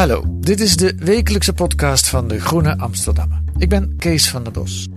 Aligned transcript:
Hallo, 0.00 0.22
dit 0.26 0.60
is 0.60 0.76
de 0.76 0.94
wekelijkse 0.98 1.52
podcast 1.52 2.08
van 2.08 2.28
de 2.28 2.40
Groene 2.40 2.78
Amsterdammer. 2.78 3.42
Ik 3.56 3.68
ben 3.68 3.96
Kees 3.96 4.28
van 4.28 4.42
der 4.42 4.52
Bos. 4.52 4.88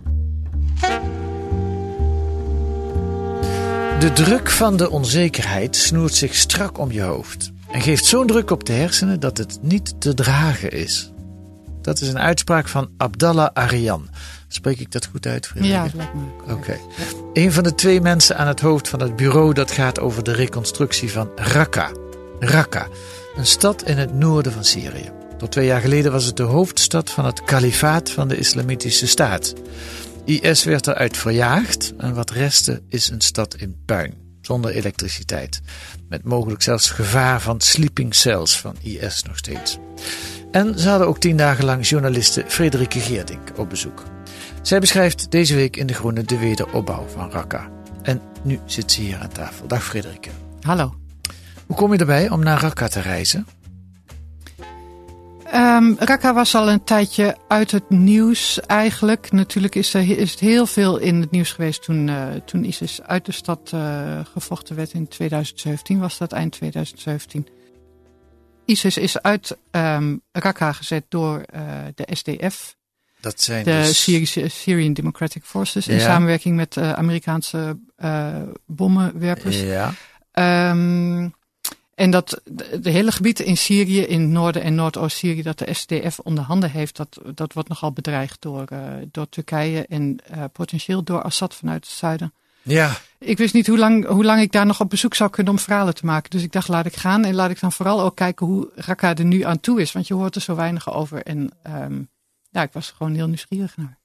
De 3.99 4.11
druk 4.13 4.49
van 4.49 4.77
de 4.77 4.89
onzekerheid 4.89 5.75
snoert 5.75 6.13
zich 6.13 6.35
strak 6.35 6.77
om 6.77 6.91
je 6.91 7.01
hoofd 7.01 7.51
en 7.71 7.81
geeft 7.81 8.05
zo'n 8.05 8.27
druk 8.27 8.51
op 8.51 8.65
de 8.65 8.73
hersenen 8.73 9.19
dat 9.19 9.37
het 9.37 9.59
niet 9.61 10.01
te 10.01 10.13
dragen 10.13 10.71
is. 10.71 11.11
Dat 11.81 12.01
is 12.01 12.07
een 12.07 12.19
uitspraak 12.19 12.67
van 12.67 12.89
Abdallah 12.97 13.49
Arian. 13.53 14.09
Spreek 14.47 14.79
ik 14.79 14.91
dat 14.91 15.05
goed 15.05 15.25
uit, 15.25 15.47
Frederike? 15.47 15.75
Ja, 15.75 15.89
lijkt 15.93 16.13
me. 16.13 16.53
Oké. 16.53 16.77
Een 17.33 17.51
van 17.51 17.63
de 17.63 17.75
twee 17.75 18.01
mensen 18.01 18.37
aan 18.37 18.47
het 18.47 18.59
hoofd 18.59 18.89
van 18.89 19.01
het 19.01 19.15
bureau 19.15 19.53
dat 19.53 19.71
gaat 19.71 19.99
over 19.99 20.23
de 20.23 20.33
reconstructie 20.33 21.11
van 21.11 21.29
Raqqa. 21.35 21.91
Raqqa, 22.39 22.87
een 23.35 23.45
stad 23.45 23.83
in 23.83 23.97
het 23.97 24.13
noorden 24.13 24.51
van 24.51 24.63
Syrië. 24.63 25.11
Tot 25.37 25.51
twee 25.51 25.65
jaar 25.65 25.81
geleden 25.81 26.11
was 26.11 26.25
het 26.25 26.37
de 26.37 26.43
hoofdstad 26.43 27.09
van 27.09 27.25
het 27.25 27.43
kalifaat 27.43 28.09
van 28.09 28.27
de 28.27 28.37
Islamitische 28.37 29.07
Staat. 29.07 29.53
IS 30.25 30.63
werd 30.63 30.87
eruit 30.87 31.17
verjaagd 31.17 31.93
en 31.97 32.13
wat 32.13 32.29
restte 32.29 32.81
is 32.89 33.09
een 33.09 33.21
stad 33.21 33.55
in 33.55 33.77
puin, 33.85 34.13
zonder 34.41 34.71
elektriciteit. 34.71 35.61
Met 36.09 36.23
mogelijk 36.23 36.61
zelfs 36.61 36.89
gevaar 36.89 37.41
van 37.41 37.61
sleeping 37.61 38.15
cells 38.15 38.59
van 38.59 38.75
IS 38.81 39.23
nog 39.23 39.37
steeds. 39.37 39.77
En 40.51 40.79
ze 40.79 40.89
hadden 40.89 41.07
ook 41.07 41.19
tien 41.19 41.37
dagen 41.37 41.65
lang 41.65 41.87
journaliste 41.87 42.43
Frederike 42.47 42.99
Geerdink 42.99 43.51
op 43.57 43.69
bezoek. 43.69 44.03
Zij 44.61 44.79
beschrijft 44.79 45.31
deze 45.31 45.55
week 45.55 45.75
in 45.75 45.87
De 45.87 45.93
Groene 45.93 46.23
de 46.23 46.37
wederopbouw 46.37 47.07
van 47.07 47.31
Raqqa. 47.31 47.69
En 48.01 48.21
nu 48.43 48.59
zit 48.65 48.91
ze 48.91 49.01
hier 49.01 49.17
aan 49.17 49.31
tafel. 49.31 49.67
Dag 49.67 49.83
Frederike. 49.83 50.29
Hallo. 50.61 51.02
Hoe 51.67 51.75
kom 51.75 51.93
je 51.93 51.99
erbij 51.99 52.29
om 52.29 52.43
naar 52.43 52.61
Raqqa 52.61 52.87
te 52.87 52.99
reizen? 52.99 53.47
Ehm 55.51 55.93
Raqqa 55.97 56.33
was 56.33 56.55
al 56.55 56.69
een 56.71 56.83
tijdje 56.83 57.37
uit 57.47 57.71
het 57.71 57.89
nieuws 57.89 58.59
eigenlijk. 58.59 59.31
Natuurlijk 59.31 59.75
is 59.75 59.93
er 59.93 60.17
is 60.17 60.31
het 60.31 60.39
heel 60.39 60.65
veel 60.65 60.97
in 60.97 61.21
het 61.21 61.31
nieuws 61.31 61.51
geweest 61.51 61.83
toen, 61.83 62.09
eh, 62.09 62.27
toen 62.45 62.63
ISIS 62.63 63.01
uit 63.01 63.25
de 63.25 63.31
stad 63.31 63.71
eh, 63.73 64.19
gevochten 64.33 64.75
werd 64.75 64.93
in 64.93 65.07
2017. 65.07 65.99
Was 65.99 66.17
dat 66.17 66.31
eind 66.31 66.51
2017. 66.51 67.47
ISIS 68.65 68.97
is 68.97 69.21
uit 69.21 69.57
ehm 69.71 70.17
Raqqa 70.31 70.71
gezet 70.71 71.05
door 71.09 71.41
eh, 71.45 71.61
de 71.95 72.07
SDF, 72.11 72.75
Dat 73.19 73.41
zijn 73.41 73.63
de 73.63 73.71
dus... 73.71 74.03
Syrische, 74.03 74.47
Syrian 74.47 74.93
Democratic 74.93 75.43
Forces, 75.43 75.87
in 75.87 75.95
Ja. 75.97 76.01
samenwerking 76.01 76.55
met 76.55 76.77
Amerikaanse 76.77 77.77
bommenwerpers. 78.65 79.61
Ja, 79.61 79.93
Ehm, 80.33 81.29
en 81.95 82.11
dat 82.11 82.41
de, 82.81 82.89
hele 82.89 83.11
gebieden 83.11 83.45
in 83.45 83.57
Syrië, 83.57 84.01
in 84.01 84.31
Noorden 84.31 84.61
en 84.61 84.75
Noordoost-Syrië, 84.75 85.41
dat 85.41 85.57
de 85.57 85.73
SDF 85.73 86.19
onder 86.19 86.43
handen 86.43 86.71
heeft, 86.71 86.95
dat, 86.95 87.19
dat 87.35 87.53
wordt 87.53 87.69
nogal 87.69 87.91
bedreigd 87.91 88.41
door, 88.41 88.65
eh, 88.65 88.79
door 89.11 89.29
Turkije 89.29 89.85
en 89.89 90.17
eh, 90.25 90.43
potentieel 90.53 91.03
door 91.03 91.21
Assad 91.21 91.55
vanuit 91.55 91.85
het 91.85 91.93
zuiden. 91.93 92.33
ja. 92.61 92.97
Ik 93.19 93.37
wist 93.37 93.53
niet 93.53 93.67
hoe 93.67 93.77
lang, 93.77 94.07
hoe 94.07 94.23
lang 94.23 94.41
ik 94.41 94.51
daar 94.51 94.65
nog 94.65 94.79
op 94.79 94.89
bezoek 94.89 95.15
zou 95.15 95.29
kunnen 95.29 95.53
om 95.53 95.59
verhalen 95.59 95.95
te 95.95 96.05
maken. 96.05 96.29
Dus 96.29 96.43
ik 96.43 96.51
dacht, 96.51 96.67
laat 96.67 96.85
ik 96.85 96.95
gaan 96.95 97.25
en 97.25 97.35
laat 97.35 97.49
ik 97.49 97.59
dan 97.59 97.71
vooral 97.71 98.01
ook 98.01 98.15
kijken 98.15 98.45
hoe 98.45 98.69
Raqqa 98.75 99.15
er 99.15 99.25
nu 99.25 99.43
aan 99.43 99.59
toe 99.59 99.81
is. 99.81 99.91
Want 99.91 100.07
je 100.07 100.13
hoort 100.13 100.35
er 100.35 100.41
zo 100.41 100.55
weinig 100.55 100.93
over. 100.93 101.23
En 101.23 101.51
ehm, 101.63 102.01
ja, 102.49 102.61
ik 102.61 102.73
was 102.73 102.93
gewoon 102.97 103.13
heel 103.13 103.27
nieuwsgierig 103.27 103.77
naar. 103.77 103.97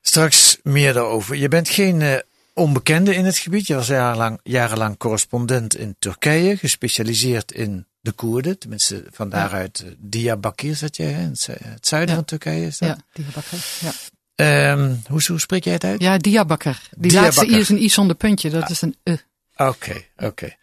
Straks 0.00 0.58
meer 0.62 0.92
daarover. 0.92 1.36
Je 1.36 1.48
bent 1.48 1.68
geen 1.68 2.02
eh, 2.02 2.18
onbekende 2.60 3.14
in 3.14 3.24
het 3.24 3.38
gebied. 3.38 3.66
Je 3.66 3.74
was 3.74 3.86
jarenlang, 3.86 4.40
jarenlang 4.42 4.96
correspondent 4.96 5.76
in 5.76 5.96
Turkije, 5.98 6.56
gespecialiseerd 6.56 7.52
in 7.52 7.86
de 8.00 8.12
Koerden. 8.12 8.58
Tenminste, 8.58 9.04
van 9.10 9.28
daaruit 9.28 9.80
eh, 9.80 9.90
Diyarbakir 9.98 10.76
zat 10.76 10.96
je, 10.96 11.02
hè? 11.02 11.20
in 11.22 11.28
het, 11.28 11.40
zu- 11.40 11.52
het 11.64 11.86
zuiden 11.86 12.10
Ja. 12.10 12.14
van 12.14 12.24
Turkije. 12.24 12.66
Is 12.66 12.78
dat? 12.78 12.88
Ja, 12.88 12.98
Diyarbakir. 13.12 13.58
Ja, 13.80 13.92
Ehm, 14.34 14.94
hoe, 15.08 15.20
hoe 15.26 15.40
spreek 15.40 15.64
jij 15.64 15.72
het 15.72 15.84
uit? 15.84 16.00
ja 16.00 16.18
Diyarbakir. 16.18 16.80
Die 16.90 17.10
Diyarbakir. 17.10 17.36
laatste 17.42 17.56
i 17.56 17.60
is 17.60 17.68
een 17.68 17.82
i 17.82 17.88
zonder 17.88 18.16
puntje. 18.16 18.50
Dat 18.50 18.70
is 18.70 18.82
een 18.82 18.96
e. 19.02 19.16
Oké, 19.56 20.02
oké. 20.16 20.54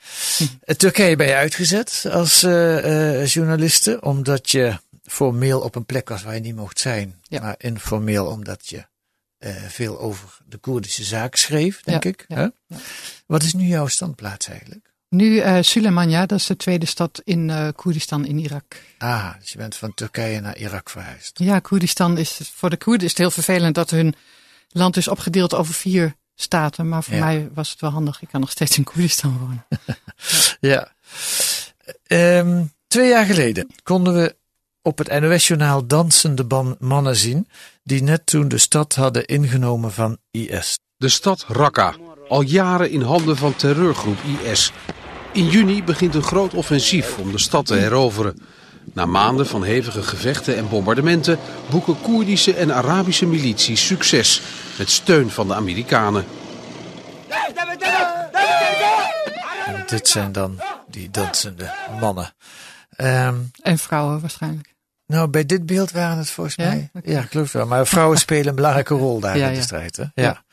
Eh, 0.61 0.75
Turkije 0.75 1.15
ben 1.15 1.27
je 1.27 1.33
uitgezet 1.35 2.05
als 2.11 2.43
eh, 2.43 3.25
journaliste, 3.25 4.01
omdat 4.01 4.49
je 4.51 4.79
formeel 5.03 5.59
op 5.59 5.75
een 5.75 5.85
plek 5.85 6.09
was 6.09 6.23
waar 6.23 6.33
je 6.33 6.39
niet 6.39 6.55
mocht 6.55 6.79
zijn. 6.79 7.15
Ja. 7.23 7.41
Maar 7.41 7.55
informeel 7.57 8.25
omdat 8.25 8.67
je 8.69 8.85
eh, 9.37 9.55
veel 9.67 9.99
over 9.99 10.37
de 10.45 10.57
Koerdische 10.57 11.03
zaak 11.03 11.35
schreef, 11.35 11.81
denk 11.83 12.03
Ja, 12.03 12.09
ik. 12.09 12.25
ja, 12.27 12.35
hè? 12.35 12.41
ja. 12.75 12.81
Wat 13.25 13.43
is 13.43 13.53
nu 13.53 13.65
jouw 13.65 13.87
standplaats 13.87 14.47
eigenlijk? 14.47 14.85
Nu 15.09 15.39
eh 15.39 15.57
Suleimania, 15.61 16.25
dat 16.25 16.39
is 16.39 16.45
de 16.45 16.55
tweede 16.55 16.85
stad 16.85 17.21
in 17.23 17.49
eh 17.49 17.67
Koerdistan 17.75 18.25
in 18.25 18.37
Irak. 18.39 18.81
Ah, 18.97 19.33
dus 19.39 19.51
je 19.51 19.57
bent 19.57 19.75
van 19.75 19.93
Turkije 19.93 20.39
naar 20.39 20.57
Irak 20.57 20.89
verhuisd. 20.89 21.39
Ja, 21.39 21.59
Koerdistan 21.59 22.17
is 22.17 22.39
voor 22.53 22.69
de 22.69 22.77
Koerden 22.77 23.03
is 23.03 23.09
het 23.09 23.19
heel 23.19 23.31
vervelend 23.31 23.75
dat 23.75 23.89
hun 23.89 24.15
land 24.69 24.97
is 24.97 25.07
opgedeeld 25.07 25.53
over 25.53 25.73
vier 25.73 26.15
staten. 26.35 26.89
Maar 26.89 27.03
voor 27.03 27.13
Ja. 27.15 27.25
mij 27.25 27.49
was 27.53 27.69
het 27.69 27.81
wel 27.81 27.89
handig. 27.91 28.21
Ik 28.21 28.27
kan 28.27 28.39
nog 28.39 28.51
steeds 28.51 28.77
in 28.77 28.83
Koerdistan 28.83 29.37
wonen. 29.39 29.65
Ja. 30.59 30.91
Ehm, 32.07 32.63
twee 32.87 33.09
jaar 33.09 33.25
geleden 33.25 33.67
konden 33.83 34.13
we 34.13 34.35
op 34.87 34.97
het 34.97 35.19
NOS-journaal 35.19 35.87
dansende 35.87 36.43
ban- 36.43 36.75
mannen 36.79 37.15
zien 37.15 37.47
die 37.83 38.03
net 38.03 38.25
toen 38.25 38.47
de 38.47 38.57
stad 38.57 38.95
hadden 38.95 39.25
ingenomen 39.25 39.91
van 39.91 40.17
IS. 40.31 40.77
De 40.97 41.09
stad 41.09 41.45
Raqqa, 41.47 41.93
al 42.27 42.41
jaren 42.41 42.89
in 42.89 43.01
handen 43.01 43.37
van 43.37 43.55
terreurgroep 43.55 44.17
IS. 44.43 44.71
In 45.33 45.47
juni 45.47 45.83
begint 45.83 46.15
een 46.15 46.21
groot 46.23 46.53
offensief 46.53 47.17
om 47.17 47.31
de 47.31 47.37
stad 47.37 47.65
te 47.65 47.73
heroveren. 47.75 48.39
Na 48.93 49.05
maanden 49.05 49.47
van 49.47 49.63
hevige 49.63 50.03
gevechten 50.03 50.57
en 50.57 50.69
bombardementen 50.69 51.39
boeken 51.69 52.01
Koerdische 52.01 52.53
en 52.53 52.73
Arabische 52.73 53.25
milities 53.25 53.85
succes 53.85 54.41
met 54.77 54.89
steun 54.89 55.29
van 55.29 55.47
de 55.47 55.53
Amerikanen. 55.53 56.25
En 59.65 59.83
dit 59.87 60.07
zijn 60.07 60.31
dan 60.31 60.59
die 60.87 61.09
dansende 61.09 61.73
mannen. 61.99 62.33
Ehm, 62.89 63.35
En 63.61 63.77
vrouwen 63.77 64.19
waarschijnlijk. 64.21 64.75
Nou, 65.07 65.27
bij 65.27 65.45
dit 65.45 65.65
beeld 65.65 65.91
waren 65.91 66.17
het 66.17 66.29
volgens 66.29 66.55
Ja? 66.55 66.63
mij. 66.65 66.89
Ja, 67.03 67.21
geloof 67.21 67.51
wel. 67.51 67.65
Maar 67.65 67.87
vrouwen 67.87 68.17
spelen 68.27 68.47
een 68.47 68.55
belangrijke 68.55 68.93
rol 68.93 69.19
daar 69.19 69.37
Ja, 69.37 69.47
in 69.47 69.53
de 69.53 69.61
strijd. 69.61 69.95
Hè? 69.95 70.05
Ja. 70.13 70.43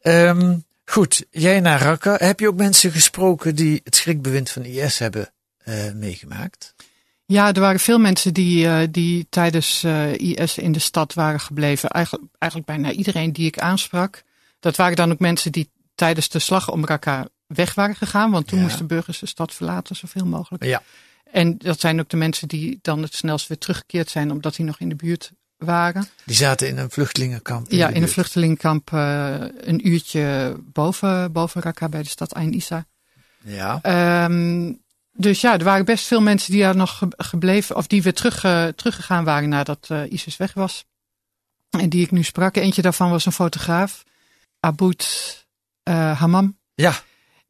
Ehm, 0.00 0.56
goed, 0.84 1.26
jij 1.30 1.60
naar 1.60 1.82
Raqqa. 1.82 2.16
Heb 2.18 2.40
je 2.40 2.48
ook 2.48 2.56
mensen 2.56 2.90
gesproken 2.90 3.54
die 3.54 3.80
het 3.84 3.96
schrikbewind 3.96 4.50
van 4.50 4.64
IS 4.64 4.98
hebben 4.98 5.32
eh, 5.58 5.92
meegemaakt? 5.92 6.74
Ja, 7.26 7.52
er 7.52 7.60
waren 7.60 7.80
veel 7.80 7.98
mensen 7.98 8.34
die, 8.34 8.66
eh, 8.66 8.88
die 8.90 9.26
tijdens 9.30 9.84
eh, 9.84 10.12
IS 10.12 10.58
in 10.58 10.72
de 10.72 10.78
stad 10.78 11.14
waren 11.14 11.40
gebleven. 11.40 11.88
Eigenlijk, 11.88 12.24
eigenlijk 12.38 12.72
bijna 12.72 12.92
iedereen 12.92 13.32
die 13.32 13.46
ik 13.46 13.58
aansprak. 13.58 14.22
Dat 14.60 14.76
waren 14.76 14.96
dan 14.96 15.12
ook 15.12 15.18
mensen 15.18 15.52
die 15.52 15.70
tijdens 15.94 16.28
de 16.28 16.38
slag 16.38 16.70
om 16.70 16.84
Raqqa 16.86 17.28
weg 17.46 17.74
waren 17.74 17.96
gegaan. 17.96 18.30
Want 18.30 18.46
toen 18.46 18.60
moesten 18.60 18.86
burgers 18.86 19.18
de 19.18 19.26
stad 19.26 19.54
verlaten, 19.54 19.96
zoveel 19.96 20.26
mogelijk. 20.26 20.64
Ja. 20.64 20.82
En 21.32 21.58
dat 21.58 21.80
zijn 21.80 22.00
ook 22.00 22.08
de 22.08 22.16
mensen 22.16 22.48
die 22.48 22.78
dan 22.82 23.02
het 23.02 23.14
snelst 23.14 23.48
weer 23.48 23.58
teruggekeerd 23.58 24.10
zijn, 24.10 24.30
omdat 24.30 24.56
die 24.56 24.64
nog 24.64 24.80
in 24.80 24.88
de 24.88 24.94
buurt 24.94 25.32
waren. 25.56 26.08
Die 26.24 26.36
zaten 26.36 26.68
in 26.68 26.78
een 26.78 26.90
vluchtelingenkamp. 26.90 27.70
ja, 27.70 27.88
in 27.88 28.02
een 28.02 28.08
vluchtelingenkamp 28.08 28.92
eh, 28.92 29.34
een 29.40 29.88
uurtje 29.88 30.56
boven, 30.72 31.32
boven 31.32 31.62
Raqqa 31.62 31.88
bij 31.88 32.02
de 32.02 32.08
stad 32.08 32.34
Ain 32.34 32.52
Issa. 32.52 32.86
Ja. 33.44 33.78
Ehm, 33.82 34.72
dus 35.12 35.40
ja, 35.40 35.58
er 35.58 35.64
waren 35.64 35.84
best 35.84 36.06
veel 36.06 36.20
mensen 36.20 36.52
die 36.52 36.62
daar 36.62 36.76
nog 36.76 37.02
gebleven, 37.16 37.76
of 37.76 37.86
die 37.86 38.02
weer 38.02 38.14
terug, 38.14 38.44
uh, 38.44 38.66
teruggegaan 38.66 39.24
waren 39.24 39.48
nadat 39.48 39.88
uh, 39.92 40.10
ISIS 40.10 40.36
weg 40.36 40.54
was. 40.54 40.84
En 41.70 41.88
die 41.88 42.04
ik 42.04 42.10
nu 42.10 42.22
sprak. 42.22 42.56
Eentje 42.56 42.82
daarvan 42.82 43.10
was 43.10 43.26
een 43.26 43.32
fotograaf, 43.32 44.04
Aboud 44.60 45.46
Hammam. 46.14 46.58
Ja. 46.74 47.02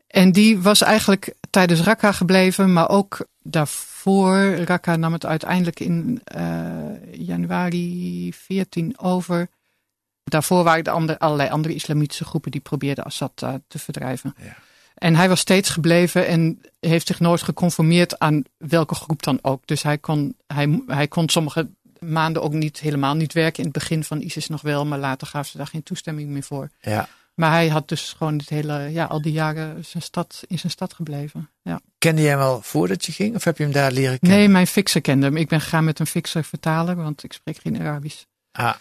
En 0.08 0.32
die 0.32 0.58
was 0.58 0.82
eigenlijk 0.82 1.34
tijdens 1.50 1.80
Raqqa 1.80 2.12
gebleven, 2.12 2.72
maar 2.72 2.88
ook 2.88 3.26
daarvoor. 3.42 4.54
Raqqa 4.54 4.96
nam 4.96 5.12
het 5.12 5.26
uiteindelijk 5.26 5.80
in 5.80 6.22
januari 7.12 8.32
14 8.34 8.98
over. 8.98 9.48
Daarvoor 10.24 10.64
waren 10.64 10.84
er 10.84 10.92
andere, 10.92 11.18
allerlei 11.18 11.50
andere 11.50 11.74
islamitische 11.74 12.24
groepen 12.24 12.50
die 12.50 12.60
probeerden 12.60 13.04
Assad 13.04 13.36
te 13.68 13.78
verdrijven. 13.78 14.34
Ja. 14.42 14.56
En 14.98 15.14
hij 15.14 15.28
was 15.28 15.40
steeds 15.40 15.68
gebleven 15.68 16.26
en 16.26 16.60
heeft 16.80 17.06
zich 17.06 17.20
nooit 17.20 17.42
geconformeerd 17.42 18.18
aan 18.18 18.42
welke 18.56 18.94
groep 18.94 19.22
dan 19.22 19.38
ook. 19.42 19.62
Dus 19.66 19.82
hij 19.82 19.98
kon, 19.98 20.36
hij, 20.46 20.82
hij 20.86 21.08
kon 21.08 21.28
sommige 21.28 21.68
maanden 21.98 22.42
ook 22.42 22.52
niet 22.52 22.80
helemaal 22.80 23.14
niet 23.14 23.32
werken. 23.32 23.58
In 23.58 23.68
het 23.68 23.78
begin 23.78 24.04
van 24.04 24.20
ISIS 24.20 24.48
nog 24.48 24.60
wel, 24.60 24.86
maar 24.86 24.98
later 24.98 25.26
gaf 25.26 25.46
ze 25.46 25.56
daar 25.56 25.66
geen 25.66 25.82
toestemming 25.82 26.28
meer 26.28 26.42
voor. 26.42 26.70
Ja. 26.80 27.08
Maar 27.38 27.50
hij 27.50 27.68
had 27.68 27.88
dus 27.88 28.14
gewoon 28.16 28.38
het 28.38 28.48
hele, 28.48 28.88
ja, 28.92 29.04
al 29.04 29.22
die 29.22 29.32
jaren 29.32 29.84
zijn 29.84 30.02
stad, 30.02 30.42
in 30.46 30.58
zijn 30.58 30.72
stad 30.72 30.94
gebleven. 30.94 31.50
Ja. 31.62 31.80
Kende 31.98 32.22
jij 32.22 32.30
hem 32.30 32.40
al 32.40 32.62
voordat 32.62 33.04
je 33.04 33.12
ging 33.12 33.34
of 33.34 33.44
heb 33.44 33.56
je 33.56 33.62
hem 33.62 33.72
daar 33.72 33.92
leren 33.92 34.18
kennen? 34.18 34.38
Nee, 34.38 34.48
mijn 34.48 34.66
fixer 34.66 35.00
kende 35.00 35.26
hem. 35.26 35.36
Ik 35.36 35.48
ben 35.48 35.60
gegaan 35.60 35.84
met 35.84 35.98
een 35.98 36.06
fixer 36.06 36.44
vertalen, 36.44 36.96
want 36.96 37.22
ik 37.22 37.32
spreek 37.32 37.58
geen 37.62 37.80
Arabisch. 37.80 38.24
Ah. 38.52 38.74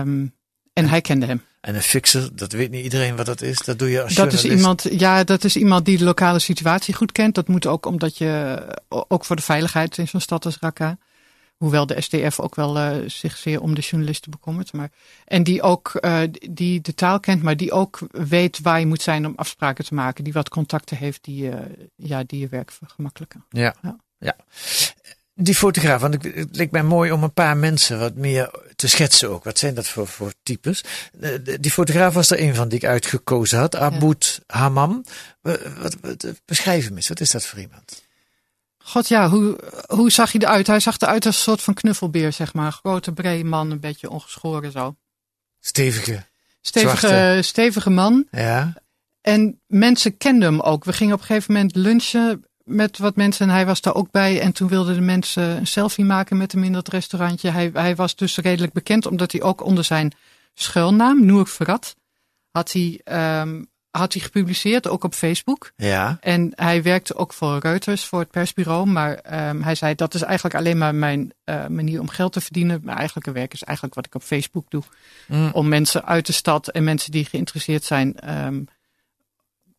Um, 0.00 0.34
en 0.72 0.88
hij 0.88 1.00
kende 1.00 1.26
hem. 1.26 1.42
En 1.60 1.74
een 1.74 1.82
fixer, 1.82 2.36
dat 2.36 2.52
weet 2.52 2.70
niet 2.70 2.84
iedereen 2.84 3.16
wat 3.16 3.26
dat 3.26 3.40
is. 3.40 3.58
Dat 3.58 3.78
doe 3.78 3.90
je 3.90 4.02
als 4.02 4.14
dat 4.14 4.32
is 4.32 4.44
iemand, 4.44 4.86
Ja, 4.90 5.24
dat 5.24 5.44
is 5.44 5.56
iemand 5.56 5.84
die 5.84 5.98
de 5.98 6.04
lokale 6.04 6.38
situatie 6.38 6.94
goed 6.94 7.12
kent. 7.12 7.34
Dat 7.34 7.48
moet 7.48 7.66
ook 7.66 7.86
omdat 7.86 8.18
je, 8.18 8.62
ook 8.88 9.24
voor 9.24 9.36
de 9.36 9.42
veiligheid 9.42 9.98
in 9.98 10.08
zo'n 10.08 10.20
stad 10.20 10.44
als 10.44 10.58
Raqqa. 10.60 10.98
Hoewel 11.58 11.86
de 11.86 12.00
SDF 12.00 12.40
ook 12.40 12.54
wel 12.54 12.76
uh, 12.76 13.08
zich 13.08 13.36
zeer 13.36 13.60
om 13.60 13.74
de 13.74 13.80
journalisten 13.80 14.30
bekommert. 14.30 14.72
Maar, 14.72 14.90
en 15.24 15.42
die 15.42 15.62
ook 15.62 15.98
uh, 16.00 16.20
die 16.50 16.80
de 16.80 16.94
taal 16.94 17.20
kent, 17.20 17.42
maar 17.42 17.56
die 17.56 17.72
ook 17.72 17.98
weet 18.10 18.58
waar 18.60 18.80
je 18.80 18.86
moet 18.86 19.02
zijn 19.02 19.26
om 19.26 19.32
afspraken 19.36 19.84
te 19.84 19.94
maken. 19.94 20.24
Die 20.24 20.32
wat 20.32 20.48
contacten 20.48 20.96
heeft 20.96 21.24
die, 21.24 21.50
uh, 21.50 21.54
ja, 21.96 22.22
die 22.26 22.40
je 22.40 22.48
werk 22.48 22.70
vergemakkelijken. 22.70 23.44
Ja. 23.50 23.74
ja. 23.82 23.96
ja. 24.18 24.36
Die 25.34 25.54
fotograaf, 25.54 26.00
want 26.00 26.14
het 26.22 26.56
leek 26.56 26.70
mij 26.70 26.82
mooi 26.82 27.12
om 27.12 27.22
een 27.22 27.32
paar 27.32 27.56
mensen 27.56 27.98
wat 27.98 28.14
meer 28.14 28.50
te 28.76 28.88
schetsen 28.88 29.30
ook. 29.30 29.44
Wat 29.44 29.58
zijn 29.58 29.74
dat 29.74 29.86
voor, 29.86 30.06
voor 30.06 30.32
types? 30.42 30.84
Die 31.60 31.70
fotograaf 31.70 32.14
was 32.14 32.30
er 32.30 32.40
een 32.40 32.54
van 32.54 32.68
die 32.68 32.78
ik 32.78 32.84
uitgekozen 32.84 33.58
had, 33.58 33.76
Aboud 33.76 34.42
ja. 34.46 34.70
Wat, 35.40 35.60
wat, 35.80 35.96
wat, 36.00 36.26
beschrijf 36.44 36.84
hem 36.84 36.96
eens, 36.96 37.08
wat 37.08 37.20
is 37.20 37.30
dat 37.30 37.46
voor 37.46 37.58
iemand? 37.58 38.07
God 38.88 39.08
ja, 39.08 39.28
hoe, 39.28 39.58
hoe 39.86 40.10
zag 40.10 40.32
hij 40.32 40.40
eruit? 40.40 40.66
Hij 40.66 40.80
zag 40.80 40.98
eruit 40.98 41.26
als 41.26 41.36
een 41.36 41.42
soort 41.42 41.62
van 41.62 41.74
knuffelbeer, 41.74 42.32
zeg 42.32 42.54
maar. 42.54 42.72
Grote, 42.72 43.12
brede 43.12 43.44
man, 43.44 43.70
een 43.70 43.80
beetje 43.80 44.10
ongeschoren 44.10 44.72
zo. 44.72 44.96
Stevige. 45.60 46.24
Stevige, 46.60 47.38
stevige 47.42 47.90
man. 47.90 48.26
Ja. 48.30 48.72
En 49.20 49.60
mensen 49.66 50.16
kenden 50.16 50.48
hem 50.48 50.60
ook. 50.60 50.84
We 50.84 50.92
gingen 50.92 51.14
op 51.14 51.20
een 51.20 51.26
gegeven 51.26 51.52
moment 51.52 51.74
lunchen 51.74 52.44
met 52.64 52.98
wat 52.98 53.16
mensen 53.16 53.48
en 53.48 53.54
hij 53.54 53.66
was 53.66 53.80
daar 53.80 53.94
ook 53.94 54.10
bij. 54.10 54.40
En 54.40 54.52
toen 54.52 54.68
wilden 54.68 54.94
de 54.94 55.00
mensen 55.00 55.42
een 55.42 55.66
selfie 55.66 56.04
maken 56.04 56.36
met 56.36 56.52
hem 56.52 56.64
in 56.64 56.72
dat 56.72 56.88
restaurantje. 56.88 57.50
Hij, 57.50 57.70
hij 57.72 57.96
was 57.96 58.16
dus 58.16 58.36
redelijk 58.36 58.72
bekend 58.72 59.06
omdat 59.06 59.32
hij 59.32 59.42
ook 59.42 59.64
onder 59.64 59.84
zijn 59.84 60.12
schuilnaam, 60.54 61.24
Noor 61.24 61.46
Verrat, 61.46 61.96
had 62.50 62.72
hij, 62.72 63.00
um, 63.40 63.68
had 63.98 64.12
hij 64.12 64.22
gepubliceerd, 64.22 64.88
ook 64.88 65.04
op 65.04 65.14
Facebook. 65.14 65.72
Ja. 65.76 66.18
En 66.20 66.52
hij 66.54 66.82
werkte 66.82 67.14
ook 67.14 67.32
voor 67.32 67.58
Reuters, 67.58 68.04
voor 68.04 68.20
het 68.20 68.30
persbureau. 68.30 68.86
Maar 68.86 69.48
um, 69.48 69.62
hij 69.62 69.74
zei, 69.74 69.94
dat 69.94 70.14
is 70.14 70.22
eigenlijk 70.22 70.54
alleen 70.54 70.78
maar 70.78 70.94
mijn 70.94 71.32
uh, 71.44 71.66
manier 71.66 72.00
om 72.00 72.08
geld 72.08 72.32
te 72.32 72.40
verdienen. 72.40 72.80
Mijn 72.82 72.96
eigenlijke 72.96 73.32
werk 73.32 73.52
is 73.52 73.62
eigenlijk 73.62 73.96
wat 73.96 74.06
ik 74.06 74.14
op 74.14 74.22
Facebook 74.22 74.70
doe. 74.70 74.82
Mm. 75.26 75.50
Om 75.52 75.68
mensen 75.68 76.04
uit 76.04 76.26
de 76.26 76.32
stad 76.32 76.68
en 76.68 76.84
mensen 76.84 77.10
die 77.10 77.24
geïnteresseerd 77.24 77.84
zijn... 77.84 78.36
Um, 78.44 78.68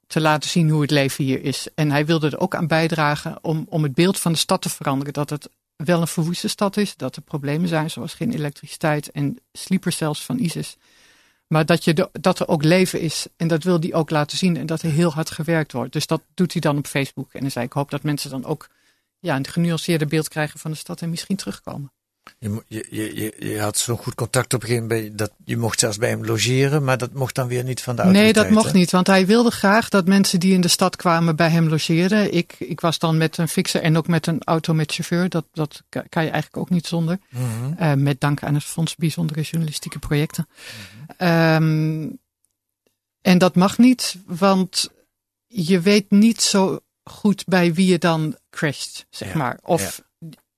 te 0.07 0.21
laten 0.21 0.49
zien 0.49 0.69
hoe 0.69 0.81
het 0.81 0.91
leven 0.91 1.23
hier 1.23 1.43
is. 1.43 1.67
En 1.75 1.91
hij 1.91 2.05
wilde 2.05 2.29
er 2.29 2.39
ook 2.39 2.55
aan 2.55 2.67
bijdragen 2.67 3.37
om, 3.41 3.65
om 3.69 3.83
het 3.83 3.93
beeld 3.93 4.19
van 4.19 4.31
de 4.31 4.37
stad 4.37 4.61
te 4.61 4.69
veranderen. 4.69 5.13
Dat 5.13 5.29
het 5.29 5.49
wel 5.75 6.01
een 6.01 6.07
verwoeste 6.07 6.47
stad 6.47 6.77
is, 6.77 6.95
dat 6.95 7.15
er 7.15 7.21
problemen 7.21 7.67
zijn 7.67 7.89
zoals 7.89 8.13
geen 8.13 8.31
elektriciteit 8.31 9.11
en 9.11 9.37
sleepercells 9.51 10.25
van 10.25 10.39
ISIS. 10.39 10.77
Maar 11.49 11.65
dat, 11.65 11.83
je 11.83 12.09
dat 12.11 12.39
er 12.39 12.47
ook 12.47 12.63
leven 12.63 12.99
is 12.99 13.27
en 13.37 13.47
dat 13.47 13.63
wil 13.63 13.79
hij 13.79 13.93
ook 13.93 14.09
laten 14.09 14.37
zien 14.37 14.57
en 14.57 14.65
dat 14.65 14.81
er 14.81 14.91
heel 14.91 15.13
hard 15.13 15.31
gewerkt 15.31 15.71
wordt. 15.71 15.93
Dus 15.93 16.07
dat 16.07 16.21
doet 16.33 16.51
hij 16.51 16.61
dan 16.61 16.77
op 16.77 16.87
Facebook. 16.87 17.33
En 17.33 17.41
dan 17.41 17.51
zei 17.51 17.65
ik 17.65 17.73
hoop 17.73 17.89
dat 17.89 18.03
mensen 18.03 18.29
dan 18.29 18.45
ook 18.45 18.69
ja, 19.19 19.35
een 19.35 19.47
genuanceerde 19.47 20.05
beeld 20.05 20.27
krijgen 20.27 20.59
van 20.59 20.71
de 20.71 20.77
stad 20.77 21.01
en 21.01 21.09
misschien 21.09 21.35
terugkomen. 21.35 21.91
Je, 22.37 22.63
je, 22.67 23.15
je, 23.15 23.35
je 23.39 23.59
had 23.59 23.77
zo'n 23.77 23.97
goed 23.97 24.15
contact 24.15 24.53
op 24.53 24.61
een 24.61 24.67
gegeven 24.67 24.87
moment 24.87 25.17
dat 25.17 25.31
je 25.45 25.57
mocht 25.57 25.79
zelfs 25.79 25.97
bij 25.97 26.09
hem 26.09 26.25
logeren, 26.25 26.83
maar 26.83 26.97
dat 26.97 27.13
mocht 27.13 27.35
dan 27.35 27.47
weer 27.47 27.63
niet 27.63 27.81
van 27.81 27.95
de 27.95 28.03
Nee, 28.03 28.33
dat 28.33 28.49
mocht 28.49 28.73
niet, 28.73 28.91
want 28.91 29.07
hij 29.07 29.25
wilde 29.25 29.51
graag 29.51 29.89
dat 29.89 30.07
mensen 30.07 30.39
die 30.39 30.53
in 30.53 30.61
de 30.61 30.67
stad 30.67 30.95
kwamen 30.95 31.35
bij 31.35 31.49
hem 31.49 31.69
logeren. 31.69 32.33
Ik, 32.33 32.55
ik 32.59 32.81
was 32.81 32.99
dan 32.99 33.17
met 33.17 33.37
een 33.37 33.47
fixer 33.47 33.81
en 33.81 33.97
ook 33.97 34.07
met 34.07 34.27
een 34.27 34.43
auto 34.43 34.73
met 34.73 34.91
chauffeur. 34.91 35.29
Dat, 35.29 35.45
dat 35.53 35.83
kan 35.89 36.23
je 36.23 36.29
eigenlijk 36.29 36.57
ook 36.57 36.69
niet 36.69 36.87
zonder. 36.87 37.19
Mm 37.29 37.41
-hmm. 37.41 37.75
uh, 37.79 37.93
met 37.93 38.21
dank 38.21 38.43
aan 38.43 38.53
het 38.53 38.63
Fonds 38.63 38.95
Bijzondere 38.95 39.41
Journalistieke 39.41 39.99
Projecten. 39.99 40.47
Mm 40.47 41.15
-hmm. 41.17 41.63
um, 41.63 42.19
en 43.21 43.37
dat 43.37 43.55
mag 43.55 43.77
niet, 43.77 44.15
want 44.25 44.91
je 45.47 45.79
weet 45.79 46.11
niet 46.11 46.41
zo 46.41 46.79
goed 47.03 47.45
bij 47.45 47.73
wie 47.73 47.87
je 47.87 47.97
dan 47.97 48.37
crasht, 48.49 49.05
zeg 49.09 49.31
Ja, 49.31 49.37
maar. 49.37 49.59
Of 49.63 50.01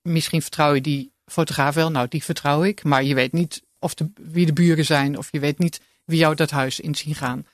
misschien 0.02 0.42
vertrouw 0.42 0.74
je 0.74 0.80
die 0.80 1.11
fotograaf 1.32 1.74
wel, 1.74 1.90
nou 1.90 2.08
die 2.08 2.24
vertrouw 2.24 2.64
ik. 2.64 2.84
Maar 2.84 3.04
je 3.04 3.14
weet 3.14 3.32
niet 3.32 3.62
of 3.78 3.94
de, 3.94 4.10
wie 4.14 4.46
de 4.46 4.52
buren 4.52 4.84
zijn 4.84 5.18
of 5.18 5.28
je 5.30 5.40
weet 5.40 5.58
niet 5.58 5.80
wie 6.04 6.18
jou 6.18 6.34
dat 6.34 6.50
huis 6.50 6.80
in 6.80 6.94
zien 6.94 7.14
gaan. 7.14 7.46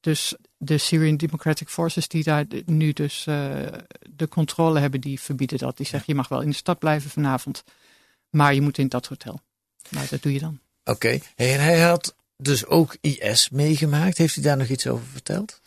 Dus 0.00 0.34
de 0.56 0.78
Syrian 0.78 1.16
Democratic 1.16 1.68
Forces 1.68 2.08
die 2.08 2.22
daar 2.22 2.44
nu 2.64 2.92
dus 2.92 3.26
uh, 3.28 3.54
de 4.10 4.28
controle 4.28 4.80
hebben, 4.80 5.00
die 5.00 5.20
verbieden 5.20 5.58
dat. 5.58 5.76
Die 5.76 5.86
zeggen 5.86 6.04
je 6.06 6.14
mag 6.14 6.28
wel 6.28 6.40
in 6.40 6.48
de 6.48 6.54
stad 6.54 6.78
blijven 6.78 7.10
vanavond, 7.10 7.64
maar 8.30 8.54
je 8.54 8.60
moet 8.60 8.78
in 8.78 8.88
dat 8.88 9.06
hotel. 9.06 9.40
Nou, 9.88 10.06
dat 10.10 10.22
doe 10.22 10.32
je 10.32 10.38
dan. 10.38 10.60
Oké, 10.84 10.90
okay. 10.90 11.22
en 11.34 11.60
hij 11.60 11.80
had 11.80 12.14
dus 12.36 12.66
ook 12.66 12.96
IS 13.00 13.48
meegemaakt. 13.48 14.18
Heeft 14.18 14.34
hij 14.34 14.44
daar 14.44 14.56
nog 14.56 14.68
iets 14.68 14.86
over 14.86 15.06
verteld? 15.06 15.60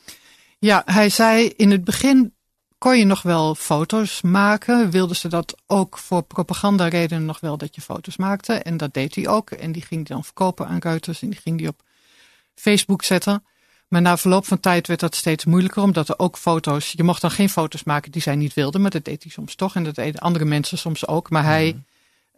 Ja, 0.60 0.82
hij 0.86 1.10
zei 1.10 1.48
in 1.48 1.72
het 1.72 1.84
begin 1.84 2.34
kon 2.80 2.98
je 2.98 3.06
nog 3.06 3.22
wel 3.22 3.56
foto's 3.56 4.22
maken. 4.22 4.90
Wilden 4.90 5.16
ze 5.16 5.28
dat 5.28 5.56
ook 5.68 5.98
voor 5.98 6.22
propagandaredenen 6.24 7.26
nog 7.26 7.40
wel 7.40 7.58
dat 7.58 7.76
je 7.76 7.82
foto's 7.82 8.18
maakte. 8.18 8.54
En 8.54 8.78
dat 8.78 8.94
deed 8.94 9.16
hij 9.16 9.28
ook. 9.28 9.52
En 9.52 9.72
die 9.72 9.82
ging 9.82 10.08
hij 10.08 10.16
dan 10.16 10.24
verkopen 10.24 10.68
aan 10.68 10.80
Reuters. 10.80 11.22
En 11.22 11.30
die 11.30 11.40
ging 11.40 11.60
hij 11.60 11.70
op 11.70 11.82
Facebook 12.56 13.04
zetten. 13.04 13.44
Maar 13.88 14.02
na 14.02 14.18
verloop 14.18 14.46
van 14.46 14.60
tijd 14.60 14.88
werd 14.88 15.00
dat 15.00 15.16
steeds 15.16 15.46
moeilijker. 15.46 15.82
Omdat 15.82 16.10
er 16.10 16.20
ook 16.20 16.38
foto's... 16.38 16.92
Je 16.92 17.04
mocht 17.04 17.22
dan 17.22 17.32
geen 17.32 17.50
foto's 17.50 17.84
maken 17.84 18.12
die 18.12 18.22
zij 18.22 18.36
niet 18.36 18.54
wilden. 18.54 18.82
Maar 18.82 18.92
dat 18.92 19.06
deed 19.06 19.24
hij 19.24 19.32
soms 19.32 19.56
toch. 19.56 19.76
En 19.76 19.84
dat 19.84 19.96
deden 19.96 20.22
andere 20.22 20.46
mensen 20.46 20.78
soms 20.78 21.08
ook. 21.08 21.30
Maar 21.30 21.44
hij 21.44 21.72
Mhm. 21.74 21.82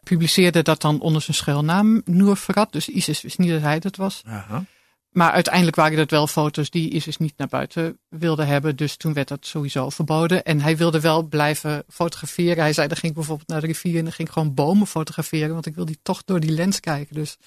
publiceerde 0.03 0.61
dat 0.61 0.81
dan 0.81 0.99
onder 0.99 1.21
zijn 1.21 1.37
schuilnaam 1.37 2.01
Noor 2.05 2.37
Verrat. 2.37 2.71
Dus 2.71 2.89
ISIS 2.89 3.21
wist 3.21 3.37
niet 3.37 3.49
dat 3.51 3.61
hij 3.61 3.79
dat 3.79 3.95
was. 3.95 4.21
Aha. 4.27 4.63
Maar 5.11 5.31
uiteindelijk 5.31 5.75
waren 5.75 5.97
dat 5.97 6.09
wel 6.09 6.27
foto's 6.27 6.69
die 6.69 6.89
ISIS 6.89 7.17
niet 7.17 7.33
naar 7.37 7.47
buiten 7.47 7.97
wilde 8.09 8.43
hebben. 8.43 8.75
Dus 8.75 8.95
toen 8.95 9.13
werd 9.13 9.27
dat 9.27 9.45
sowieso 9.45 9.89
verboden. 9.89 10.43
En 10.43 10.61
hij 10.61 10.77
wilde 10.77 10.99
wel 10.99 11.23
blijven 11.23 11.83
fotograferen. 11.89 12.63
Hij 12.63 12.73
zei, 12.73 12.87
dan 12.87 12.97
ging 12.97 13.11
ik 13.11 13.17
bijvoorbeeld 13.17 13.47
naar 13.47 13.61
de 13.61 13.67
rivier 13.67 13.97
en 13.97 14.03
dan 14.03 14.13
ging 14.13 14.27
ik 14.27 14.33
gewoon 14.33 14.53
bomen 14.53 14.87
fotograferen. 14.87 15.53
Want 15.53 15.65
ik 15.65 15.75
wilde 15.75 15.97
toch 16.01 16.23
door 16.25 16.39
die 16.39 16.51
lens 16.51 16.79
kijken. 16.79 17.15
Dus. 17.15 17.37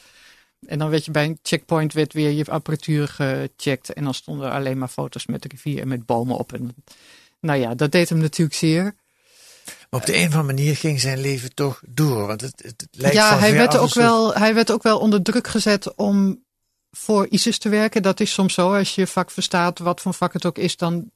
En 0.67 0.79
dan 0.79 0.91
werd 0.91 1.05
je 1.05 1.11
bij 1.11 1.25
een 1.25 1.39
checkpoint 1.43 1.93
werd 1.93 2.13
weer 2.13 2.31
je 2.31 2.45
apparatuur 2.45 3.09
gecheckt. 3.09 3.93
En 3.93 4.05
dan 4.05 4.15
stonden 4.15 4.47
er 4.47 4.53
alleen 4.53 4.79
maar 4.79 4.89
foto's 4.89 5.27
met 5.27 5.43
de 5.43 5.49
rivier 5.49 5.81
en 5.81 5.89
met 5.89 6.07
bomen 6.07 6.37
op. 6.37 6.53
En, 6.53 6.75
nou 7.41 7.61
ja, 7.61 7.75
dat 7.75 7.93
deed 7.93 8.09
hem 8.09 8.19
natuurlijk 8.19 8.57
zeer. 8.57 8.95
Maar 9.91 10.01
op 10.01 10.07
de 10.07 10.17
een 10.17 10.29
of 10.29 10.35
andere 10.35 10.55
manier 10.55 10.77
ging 10.77 11.01
zijn 11.01 11.21
leven 11.21 11.55
toch 11.55 11.83
door. 11.87 12.27
Want 12.27 12.41
het, 12.41 12.63
het, 12.65 12.89
lijkt 12.91 13.17
ja, 13.17 13.29
van 13.29 13.39
hij 13.39 13.53
werd, 13.53 13.77
ook 13.77 13.95
wel, 13.95 14.35
hij 14.35 14.55
werd 14.55 14.73
ook 14.73 14.83
wel 14.83 14.99
onder 14.99 15.23
druk 15.23 15.47
gezet 15.47 15.95
om 15.95 16.44
voor 16.97 17.27
ISIS 17.31 17.59
te 17.59 17.69
werken. 17.69 18.03
Dat 18.03 18.21
is 18.21 18.33
soms 18.33 18.55
zo. 18.55 18.75
Als 18.75 18.95
je 18.95 19.07
vak 19.07 19.31
verstaat, 19.31 19.79
wat 19.79 20.01
voor 20.01 20.15
vak 20.15 20.33
het 20.33 20.45
ook 20.45 20.59
is, 20.59 20.77
dan 20.77 21.11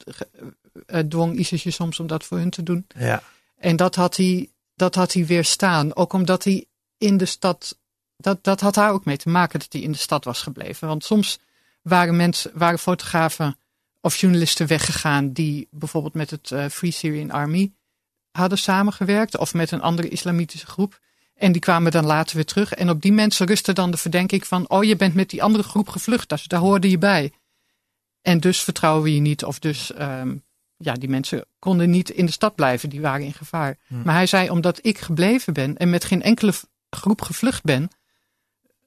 uh, 0.86 0.98
dwong 0.98 1.38
ISIS 1.38 1.62
je 1.62 1.70
soms 1.70 2.00
om 2.00 2.06
dat 2.06 2.24
voor 2.24 2.38
hun 2.38 2.50
te 2.50 2.62
doen. 2.62 2.86
Ja, 2.96 3.22
En 3.56 3.76
dat 3.76 3.94
had 3.94 4.16
hij, 4.16 4.50
dat 4.74 4.94
had 4.94 5.12
hij 5.12 5.26
weerstaan. 5.26 5.96
Ook 5.96 6.12
omdat 6.12 6.44
hij 6.44 6.64
in 6.98 7.16
de 7.16 7.26
stad. 7.26 7.78
Dat, 8.16 8.44
dat 8.44 8.60
had 8.60 8.74
daar 8.74 8.92
ook 8.92 9.04
mee 9.04 9.16
te 9.16 9.28
maken 9.28 9.58
dat 9.58 9.72
hij 9.72 9.80
in 9.80 9.92
de 9.92 9.98
stad 9.98 10.24
was 10.24 10.42
gebleven. 10.42 10.88
Want 10.88 11.04
soms 11.04 11.38
waren 11.82 12.16
mensen, 12.16 12.50
waren 12.54 12.78
fotografen 12.78 13.58
of 14.00 14.16
journalisten 14.16 14.66
weggegaan 14.66 15.32
die 15.32 15.68
bijvoorbeeld 15.70 16.14
met 16.14 16.30
het 16.30 16.50
uh, 16.50 16.66
Free 16.66 16.90
Syrian 16.90 17.30
Army 17.30 17.72
hadden 18.30 18.58
samengewerkt 18.58 19.36
of 19.36 19.54
met 19.54 19.70
een 19.70 19.80
andere 19.80 20.08
islamitische 20.08 20.66
groep. 20.66 21.00
En 21.38 21.52
die 21.52 21.60
kwamen 21.60 21.92
dan 21.92 22.06
later 22.06 22.36
weer 22.36 22.44
terug. 22.44 22.74
En 22.74 22.90
op 22.90 23.02
die 23.02 23.12
mensen 23.12 23.46
rustte 23.46 23.72
dan 23.72 23.90
de 23.90 23.96
verdenking 23.96 24.46
van: 24.46 24.68
oh, 24.68 24.84
je 24.84 24.96
bent 24.96 25.14
met 25.14 25.30
die 25.30 25.42
andere 25.42 25.64
groep 25.64 25.88
gevlucht, 25.88 26.28
dus 26.28 26.44
daar 26.44 26.60
hoorde 26.60 26.90
je 26.90 26.98
bij. 26.98 27.32
En 28.22 28.40
dus 28.40 28.60
vertrouwen 28.60 29.02
we 29.02 29.14
je 29.14 29.20
niet, 29.20 29.44
of 29.44 29.58
dus 29.58 29.92
um, 30.00 30.42
ja, 30.76 30.92
die 30.94 31.08
mensen 31.08 31.44
konden 31.58 31.90
niet 31.90 32.10
in 32.10 32.26
de 32.26 32.32
stad 32.32 32.54
blijven, 32.54 32.88
die 32.88 33.00
waren 33.00 33.26
in 33.26 33.32
gevaar. 33.32 33.76
Hm. 33.86 34.02
Maar 34.02 34.14
hij 34.14 34.26
zei, 34.26 34.50
omdat 34.50 34.78
ik 34.82 34.98
gebleven 34.98 35.52
ben 35.52 35.76
en 35.76 35.90
met 35.90 36.04
geen 36.04 36.22
enkele 36.22 36.52
groep 36.90 37.22
gevlucht 37.22 37.62
ben, 37.62 37.90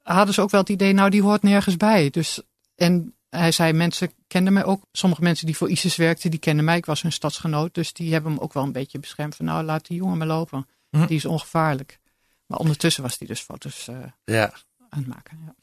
hadden 0.01 0.33
ze 0.33 0.41
ook 0.41 0.49
wel 0.49 0.59
het 0.59 0.69
idee, 0.69 0.93
nou, 0.93 1.09
die 1.09 1.21
hoort 1.21 1.41
nergens 1.41 1.77
bij. 1.77 2.09
Dus, 2.09 2.41
en 2.75 3.15
hij 3.29 3.51
zei, 3.51 3.73
mensen 3.73 4.11
kenden 4.27 4.53
mij 4.53 4.65
ook. 4.65 4.83
Sommige 4.91 5.21
mensen 5.21 5.45
die 5.45 5.57
voor 5.57 5.69
ISIS 5.69 5.95
werkten, 5.95 6.31
die 6.31 6.39
kenden 6.39 6.65
mij. 6.65 6.77
Ik 6.77 6.85
was 6.85 7.01
hun 7.01 7.11
stadsgenoot, 7.11 7.73
dus 7.73 7.93
die 7.93 8.13
hebben 8.13 8.31
hem 8.31 8.41
ook 8.41 8.53
wel 8.53 8.63
een 8.63 8.71
beetje 8.71 8.99
beschermd. 8.99 9.35
Van, 9.35 9.45
nou, 9.45 9.63
laat 9.63 9.87
die 9.87 9.97
jongen 9.97 10.17
maar 10.17 10.27
lopen. 10.27 10.67
Hm. 10.89 11.05
Die 11.05 11.17
is 11.17 11.25
ongevaarlijk. 11.25 11.99
Maar 12.51 12.59
ondertussen 12.59 13.03
was 13.03 13.15
hij 13.19 13.27
dus 13.27 13.39
foto's 13.39 13.87
eh, 13.87 13.95
Ja. 14.25 14.53
aan 14.89 14.99
het 14.99 15.07
maken. 15.07 15.39
Ja. 15.45 15.53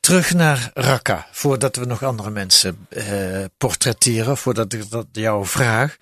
Terug 0.00 0.34
naar 0.34 0.70
Raqqa, 0.74 1.26
voordat 1.32 1.76
we 1.76 1.84
nog 1.84 2.02
andere 2.02 2.30
mensen 2.30 2.86
eh, 2.88 3.44
portretteren, 3.56 4.36
voordat 4.36 4.72
ik 4.72 4.90
dat 4.90 5.06
jou 5.12 5.46
vraag. 5.46 5.96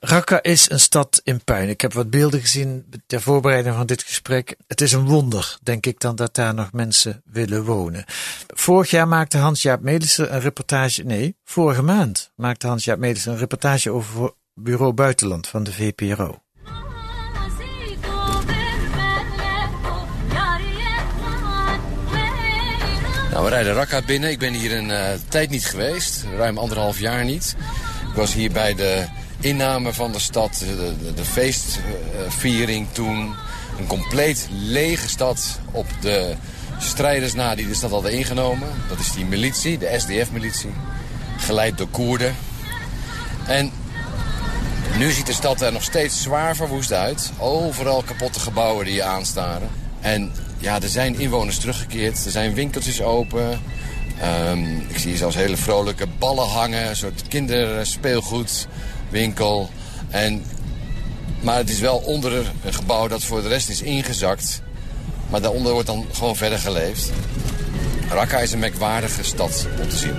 Raqqa 0.00 0.42
is 0.42 0.70
een 0.70 0.80
stad 0.80 1.20
in 1.24 1.44
puin. 1.44 1.68
Ik 1.68 1.80
heb 1.80 1.92
wat 1.92 2.10
beelden 2.10 2.40
gezien 2.40 2.88
ter 3.06 3.20
voorbereiding 3.22 3.74
van 3.74 3.86
dit 3.86 4.02
gesprek. 4.02 4.56
Het 4.66 4.80
is 4.80 4.92
een 4.92 5.04
wonder, 5.06 5.58
denk 5.62 5.86
ik, 5.86 6.00
dan 6.00 6.16
dat 6.16 6.34
daar 6.34 6.54
nog 6.54 6.72
mensen 6.72 7.22
willen 7.24 7.64
wonen. 7.64 8.04
Vorig 8.46 8.90
jaar 8.90 9.08
maakte 9.08 9.38
Hans-Jaap 9.38 9.80
Melissen 9.80 10.34
een 10.34 10.40
reportage, 10.40 11.02
nee, 11.02 11.36
vorige 11.44 11.82
maand 11.82 12.30
maakte 12.34 12.66
Hans-Jaap 12.66 12.98
Melissen 12.98 13.32
een 13.32 13.38
reportage 13.38 13.90
over 13.90 14.32
Bureau 14.54 14.92
Buitenland 14.92 15.46
van 15.46 15.62
de 15.64 15.72
VPRO. 15.72 16.42
Nou, 23.38 23.50
we 23.50 23.56
rijden 23.56 23.74
Raqqa 23.74 24.02
binnen. 24.02 24.30
Ik 24.30 24.38
ben 24.38 24.52
hier 24.52 24.76
een 24.76 24.90
eh, 24.90 25.18
tijd 25.28 25.50
niet 25.50 25.66
geweest, 25.66 26.24
ruim 26.36 26.58
anderhalf 26.58 26.98
jaar 27.00 27.24
niet. 27.24 27.56
Ik 28.08 28.14
was 28.14 28.32
hier 28.32 28.52
bij 28.52 28.74
de 28.74 29.04
inname 29.40 29.92
van 29.92 30.12
de 30.12 30.18
stad, 30.18 30.58
de, 30.58 30.94
de, 31.02 31.14
de 31.14 31.24
feestviering 31.24 32.86
toen. 32.92 33.34
Een 33.78 33.86
compleet 33.86 34.48
lege 34.50 35.08
stad 35.08 35.60
op 35.70 35.86
de 36.00 36.34
strijders 36.78 37.34
na 37.34 37.54
die 37.54 37.68
de 37.68 37.74
stad 37.74 37.90
hadden 37.90 38.12
ingenomen. 38.12 38.68
Dat 38.88 38.98
is 38.98 39.12
die 39.12 39.24
militie, 39.24 39.78
de 39.78 39.94
SDF-militie, 39.96 40.72
geleid 41.36 41.78
door 41.78 41.88
Koerden. 41.88 42.36
En 43.46 43.70
nu 44.96 45.10
ziet 45.10 45.26
de 45.26 45.32
stad 45.32 45.60
er 45.60 45.72
nog 45.72 45.82
steeds 45.82 46.22
zwaar 46.22 46.56
verwoest 46.56 46.92
uit. 46.92 47.32
Overal 47.38 48.02
kapotte 48.02 48.40
gebouwen 48.40 48.84
die 48.84 48.94
je 48.94 49.02
aanstaren. 49.02 49.68
En 50.00 50.32
ja, 50.58 50.82
er 50.82 50.88
zijn 50.88 51.18
inwoners 51.18 51.58
teruggekeerd. 51.58 52.24
Er 52.24 52.30
zijn 52.30 52.54
winkeltjes 52.54 53.02
open. 53.02 53.60
Ehm, 54.20 54.76
ik 54.88 54.98
zie 54.98 55.08
hier 55.08 55.16
zelfs 55.18 55.36
hele 55.36 55.56
vrolijke 55.56 56.06
ballen 56.18 56.48
hangen. 56.48 56.88
Een 56.88 56.96
soort 56.96 57.28
kinderspeelgoedwinkel. 57.28 59.70
En, 60.08 60.44
maar 61.40 61.56
het 61.56 61.70
is 61.70 61.80
wel 61.80 61.96
onder 61.96 62.52
een 62.64 62.74
gebouw 62.74 63.08
dat 63.08 63.24
voor 63.24 63.42
de 63.42 63.48
rest 63.48 63.68
is 63.68 63.82
ingezakt. 63.82 64.62
Maar 65.30 65.40
daaronder 65.40 65.72
wordt 65.72 65.86
dan 65.86 66.06
gewoon 66.12 66.36
verder 66.36 66.58
geleefd. 66.58 67.10
Raqqa 68.08 68.38
is 68.38 68.52
een 68.52 68.58
merkwaardige 68.58 69.24
stad 69.24 69.66
om 69.80 69.88
te 69.88 69.96
zien. 69.96 70.14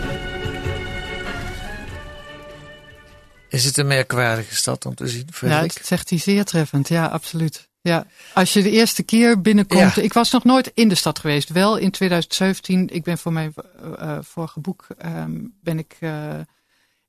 Is 3.49 3.65
het 3.65 3.77
een 3.77 3.87
merkwaardige 3.87 4.55
stad 4.55 4.85
om 4.85 4.95
te 4.95 5.07
zien, 5.07 5.23
Ja, 5.27 5.33
Frederik? 5.33 5.73
dat 5.73 5.85
zegt 5.85 6.09
hij 6.09 6.19
zeer 6.19 6.43
treffend. 6.45 6.87
Ja, 6.87 7.05
absoluut. 7.05 7.67
Ja, 7.81 8.05
als 8.33 8.53
je 8.53 8.61
de 8.61 8.71
eerste 8.71 9.03
keer 9.03 9.41
binnenkomt. 9.41 9.95
Ja. 9.95 10.01
Ik 10.01 10.13
was 10.13 10.31
nog 10.31 10.43
nooit 10.43 10.71
in 10.73 10.89
de 10.89 10.95
stad 10.95 11.19
geweest. 11.19 11.49
Wel 11.49 11.77
in 11.77 11.91
2017. 11.91 12.87
Ik 12.89 13.03
ben 13.03 13.17
voor 13.17 13.33
mijn 13.33 13.53
eh, 13.55 13.93
eh, 13.99 14.17
vorige 14.21 14.59
boek 14.59 14.87
ehm, 14.97 15.37
ben 15.61 15.79
ik 15.79 15.97
eh, 15.99 16.35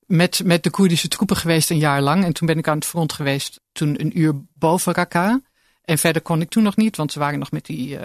met, 0.06 0.40
met 0.44 0.62
de 0.62 0.70
Koerdische 0.70 1.08
troepen 1.08 1.36
geweest 1.36 1.70
een 1.70 1.78
jaar 1.78 2.02
lang. 2.02 2.24
En 2.24 2.32
toen 2.32 2.46
ben 2.46 2.58
ik 2.58 2.68
aan 2.68 2.76
het 2.76 2.86
front 2.86 3.12
geweest. 3.12 3.60
Toen 3.72 4.00
een 4.00 4.18
uur 4.18 4.34
boven 4.54 4.94
Raqqa. 4.94 5.40
En 5.84 5.98
verder 5.98 6.22
kon 6.22 6.40
ik 6.40 6.48
toen 6.48 6.62
nog 6.62 6.76
niet, 6.76 6.96
want 6.96 7.12
ze 7.12 7.18
waren 7.18 7.38
nog 7.38 7.50
met 7.50 7.66
die 7.66 7.98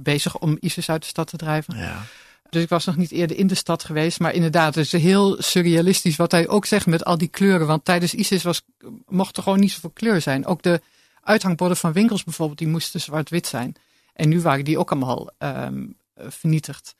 bezig 0.00 0.38
om 0.38 0.56
ISIS 0.60 0.90
uit 0.90 1.02
de 1.02 1.08
stad 1.08 1.28
te 1.28 1.36
drijven. 1.36 1.76
Ja. 1.76 2.02
Dus 2.50 2.62
ik 2.62 2.68
was 2.68 2.84
nog 2.84 2.96
niet 2.96 3.10
eerder 3.10 3.36
in 3.36 3.46
de 3.46 3.54
stad 3.54 3.84
geweest. 3.84 4.20
Maar 4.20 4.34
inderdaad, 4.34 4.74
het 4.74 4.84
is 4.84 5.02
heel 5.02 5.42
surrealistisch 5.42 6.16
wat 6.16 6.30
hij 6.30 6.48
ook 6.48 6.66
zegt 6.66 6.86
met 6.86 7.04
al 7.04 7.18
die 7.18 7.28
kleuren. 7.28 7.66
Want 7.66 7.84
tijdens 7.84 8.14
ISIS 8.14 8.42
was, 8.42 8.62
mocht 9.06 9.36
er 9.36 9.42
gewoon 9.42 9.60
niet 9.60 9.72
zoveel 9.72 9.90
kleur 9.90 10.20
zijn. 10.20 10.46
Ook 10.46 10.62
de 10.62 10.80
uithangborden 11.22 11.76
van 11.76 11.92
winkels 11.92 12.24
bijvoorbeeld, 12.24 12.58
die 12.58 12.68
moesten 12.68 13.00
zwart-wit 13.00 13.46
zijn. 13.46 13.74
En 14.12 14.28
nu 14.28 14.40
waren 14.40 14.64
die 14.64 14.78
ook 14.78 14.90
allemaal 14.90 15.30
eh, 15.38 15.68
vernietigd. 16.14 16.96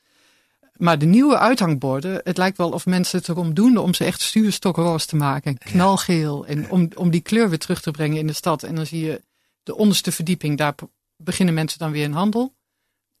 Maar 0.79 0.99
de 0.99 1.05
nieuwe 1.05 1.37
uithangborden, 1.37 2.21
het 2.23 2.37
lijkt 2.37 2.57
wel 2.57 2.71
of 2.71 2.85
mensen 2.85 3.19
het 3.19 3.29
erom 3.29 3.53
doen 3.53 3.77
om 3.77 3.93
ze 3.93 4.05
echt 4.05 4.21
stuurstokroos 4.21 5.05
te 5.05 5.15
maken. 5.15 5.57
Knalgeel. 5.57 6.45
En 6.45 6.69
om, 6.69 6.89
om 6.95 7.09
die 7.09 7.21
kleur 7.21 7.49
weer 7.49 7.59
terug 7.59 7.81
te 7.81 7.91
brengen 7.91 8.17
in 8.17 8.27
de 8.27 8.33
stad. 8.33 8.63
En 8.63 8.75
dan 8.75 8.85
zie 8.85 9.05
je 9.05 9.21
de 9.63 9.75
onderste 9.75 10.11
verdieping, 10.11 10.57
daar 10.57 10.75
beginnen 11.15 11.53
mensen 11.53 11.79
dan 11.79 11.91
weer 11.91 12.03
in 12.03 12.11
handel. 12.11 12.53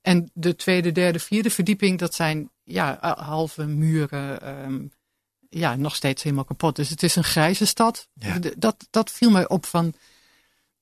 En 0.01 0.29
de 0.33 0.55
tweede, 0.55 0.91
derde, 0.91 1.19
vierde 1.19 1.49
verdieping, 1.49 1.99
dat 1.99 2.13
zijn 2.13 2.49
ja, 2.63 3.15
halve 3.19 3.65
muren. 3.65 4.41
ehm, 4.41 4.81
ja, 5.49 5.75
nog 5.75 5.95
steeds 5.95 6.23
helemaal 6.23 6.45
kapot. 6.45 6.75
Dus 6.75 6.89
het 6.89 7.03
is 7.03 7.15
een 7.15 7.23
grijze 7.23 7.65
stad. 7.65 8.07
Ja. 8.13 8.39
Dat, 8.57 8.87
dat 8.89 9.11
viel 9.11 9.29
mij 9.31 9.47
op 9.49 9.65
van 9.65 9.93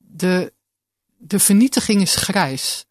de, 0.09 0.53
de 1.17 1.39
vernietiging 1.39 2.01
is 2.01 2.15
grijs, 2.15 2.85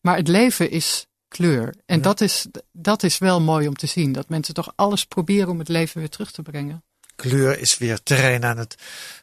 maar 0.00 0.16
het 0.16 0.28
leven 0.28 0.70
is 0.70 1.06
kleur. 1.28 1.74
En 1.86 1.96
Ja. 1.96 2.02
dat, 2.02 2.20
is, 2.20 2.46
dat 2.72 3.02
is 3.02 3.18
wel 3.18 3.40
mooi 3.40 3.68
om 3.68 3.74
te 3.74 3.86
zien. 3.86 4.12
Dat 4.12 4.28
mensen 4.28 4.54
toch 4.54 4.72
alles 4.74 5.04
proberen 5.06 5.48
om 5.48 5.58
het 5.58 5.68
leven 5.68 6.00
weer 6.00 6.08
terug 6.08 6.30
te 6.30 6.42
brengen. 6.42 6.82
Kleur 7.16 7.58
is 7.58 7.78
weer 7.78 8.02
terrein 8.02 8.44
aan 8.44 8.58
het 8.58 8.74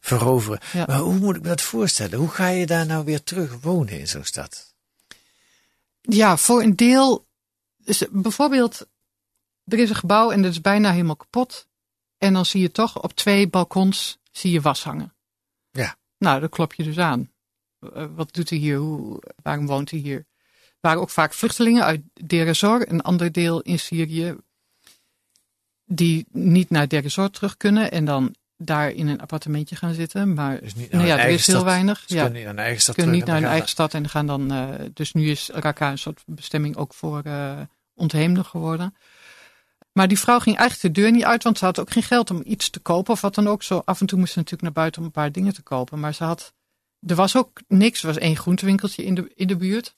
veroveren. 0.01 0.59
Ja. 0.73 0.85
Maar 0.87 0.99
hoe 0.99 1.13
moet 1.13 1.35
ik 1.35 1.41
me 1.41 1.47
dat 1.47 1.61
voorstellen? 1.61 2.19
Hoe 2.19 2.29
ga 2.29 2.47
je 2.47 2.65
daar 2.65 2.85
nou 2.85 3.05
weer 3.05 3.23
terug 3.23 3.61
wonen 3.61 3.99
in 3.99 4.07
zo'n 4.07 4.23
stad? 4.23 4.75
Ja, 6.01 6.37
voor 6.37 6.61
een 6.61 6.75
deel. 6.75 7.27
Dus 7.77 8.03
bijvoorbeeld, 8.11 8.87
er 9.65 9.79
is 9.79 9.89
een 9.89 9.95
gebouw 9.95 10.31
en 10.31 10.41
dat 10.41 10.51
is 10.51 10.61
bijna 10.61 10.91
helemaal 10.91 11.15
kapot. 11.15 11.67
En 12.17 12.33
dan 12.33 12.45
zie 12.45 12.61
je 12.61 12.71
toch 12.71 13.01
op 13.01 13.13
twee 13.13 13.47
balkons 13.49 14.17
zie 14.31 14.51
je 14.51 14.61
was 14.61 14.83
hangen. 14.83 15.13
Ja. 15.71 15.95
Nou, 16.17 16.39
dat 16.39 16.49
klop 16.49 16.73
je 16.73 16.83
dus 16.83 16.97
aan. 16.97 17.31
Eh, 17.93 18.05
wat 18.15 18.33
doet 18.33 18.49
hij 18.49 18.59
hier? 18.59 18.77
Hoe, 18.77 19.21
waarom 19.43 19.67
woont 19.67 19.91
hij 19.91 19.99
hier? 19.99 20.17
Er 20.17 20.91
waren 20.91 21.01
ook 21.01 21.09
vaak 21.09 21.33
vluchtelingen 21.33 21.83
uit 21.83 22.01
Deir 22.13 22.47
ez-Zor, 22.47 22.85
een 22.91 23.01
ander 23.01 23.31
deel 23.31 23.61
in 23.61 23.79
Syrië, 23.79 24.35
die 25.85 26.25
niet 26.31 26.69
naar 26.69 26.87
Deir 26.87 27.05
ez-Zor 27.05 27.29
terug 27.29 27.57
kunnen 27.57 27.91
en 27.91 28.05
dan 28.05 28.35
daar 28.57 28.91
in 28.91 29.07
een 29.07 29.21
appartementje 29.21 29.75
gaan 29.75 29.93
zitten. 29.93 30.33
Maar 30.33 30.59
Dus 30.59 30.75
niet 30.75 30.91
nou 30.91 31.05
ja, 31.05 31.17
er 31.17 31.29
is 31.29 31.47
heel 31.47 31.63
weinig. 31.63 32.03
Ze 32.07 32.15
ja 32.15 32.27
kunnen 32.27 32.35
niet 32.35 32.45
naar 32.45 32.55
hun 32.55 32.63
eigen 32.63 32.81
stad 32.81 32.95
kunnen 32.95 33.15
niet 33.15 33.25
naar 33.25 33.35
hun 33.35 33.49
eigen 33.49 33.69
stad 33.69 33.93
en 33.93 34.09
gaan 34.09 34.27
dan. 34.27 34.51
eh, 34.51 34.85
dus 34.93 35.13
nu 35.13 35.29
is 35.29 35.49
Raqqa 35.53 35.91
een 35.91 35.97
soort 35.97 36.23
bestemming 36.25 36.75
ook 36.75 36.93
voor 36.93 37.21
eh 37.23 37.59
ontheemden 37.93 38.45
geworden. 38.45 38.95
Maar 39.91 40.07
die 40.07 40.19
vrouw 40.19 40.39
ging 40.39 40.57
eigenlijk 40.57 40.95
de 40.95 41.01
deur 41.01 41.11
niet 41.11 41.23
uit, 41.23 41.43
want 41.43 41.57
ze 41.57 41.65
had 41.65 41.79
ook 41.79 41.91
geen 41.91 42.03
geld 42.03 42.31
om 42.31 42.41
iets 42.45 42.69
te 42.69 42.79
kopen 42.79 43.13
of 43.13 43.21
wat 43.21 43.35
dan 43.35 43.47
ook. 43.47 43.63
Zo 43.63 43.81
af 43.85 43.99
en 43.99 44.05
toe 44.05 44.19
moest 44.19 44.31
ze 44.31 44.37
natuurlijk 44.37 44.63
naar 44.63 44.81
buiten 44.83 45.01
om 45.01 45.07
een 45.07 45.13
paar 45.13 45.31
dingen 45.31 45.53
te 45.53 45.61
kopen. 45.61 45.99
Maar 45.99 46.13
ze 46.13 46.23
had. 46.23 46.53
Er 47.05 47.15
was 47.15 47.35
ook 47.35 47.61
niks. 47.67 48.01
Er 48.01 48.07
was 48.07 48.17
één 48.17 48.35
groentewinkeltje 48.37 49.03
in 49.05 49.15
de, 49.15 49.31
in 49.35 49.47
de 49.47 49.55
buurt. 49.55 49.95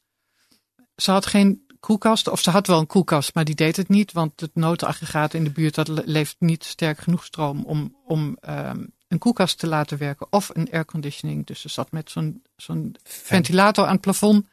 Ze 0.96 1.12
had 1.12 1.26
geen 1.26 1.66
koelkast, 1.80 2.28
of 2.28 2.42
ze 2.42 2.50
had 2.50 2.68
wel 2.68 2.80
een 2.80 2.88
koelkast, 2.88 3.34
maar 3.34 3.46
die 3.46 3.56
deed 3.56 3.76
het 3.76 3.90
niet, 3.90 4.12
want 4.12 4.40
het 4.40 4.56
notenaggregaat 4.56 5.34
in 5.34 5.44
de 5.44 5.52
buurt 5.52 5.76
dat 5.76 5.88
le- 5.88 6.02
levert 6.06 6.40
niet 6.40 6.64
sterk 6.64 6.98
genoeg 7.00 7.24
stroom 7.26 7.64
om, 7.66 7.96
om 8.06 8.38
ehm, 8.42 8.86
een 9.08 9.18
koelkast 9.18 9.60
te 9.60 9.68
laten 9.68 9.98
werken 9.98 10.28
of 10.30 10.50
een 10.54 10.72
airconditioning. 10.72 11.46
Dus 11.46 11.62
ze 11.62 11.70
zat 11.70 11.92
met 11.92 12.12
zo'n 12.12 12.42
zo'n 12.56 12.96
ventilator 13.04 13.86
aan 13.86 13.92
het 13.92 14.02
plafond. 14.02 14.46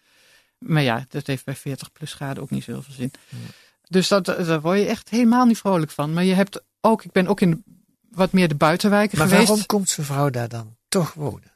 Maar 0.58 0.82
ja, 0.82 1.06
dat 1.08 1.26
heeft 1.26 1.44
bij 1.44 1.56
40 1.56 1.92
plus 1.92 2.12
graden 2.14 2.42
ook 2.42 2.50
niet 2.50 2.64
zoveel 2.64 2.94
zin. 2.94 3.10
Dus 3.88 4.08
dat, 4.08 4.24
daar 4.24 4.60
word 4.60 4.78
je 4.78 4.86
echt 4.86 5.08
helemaal 5.08 5.44
niet 5.46 5.58
vrolijk 5.58 5.90
van. 5.90 6.12
Maar 6.12 6.24
je 6.24 6.34
hebt 6.34 6.62
ook, 6.80 7.04
ik 7.04 7.12
ben 7.12 7.26
ook 7.26 7.40
in 7.40 7.64
wat 8.10 8.32
meer 8.32 8.48
de 8.48 8.54
buitenwijken 8.54 9.18
Maar 9.18 9.28
geweest. 9.28 9.48
waarom 9.48 9.66
komt 9.66 9.88
zo'n 9.88 10.04
vrouw 10.04 10.30
daar 10.30 10.48
dan 10.48 10.76
toch 10.88 11.12
wonen? 11.14 11.52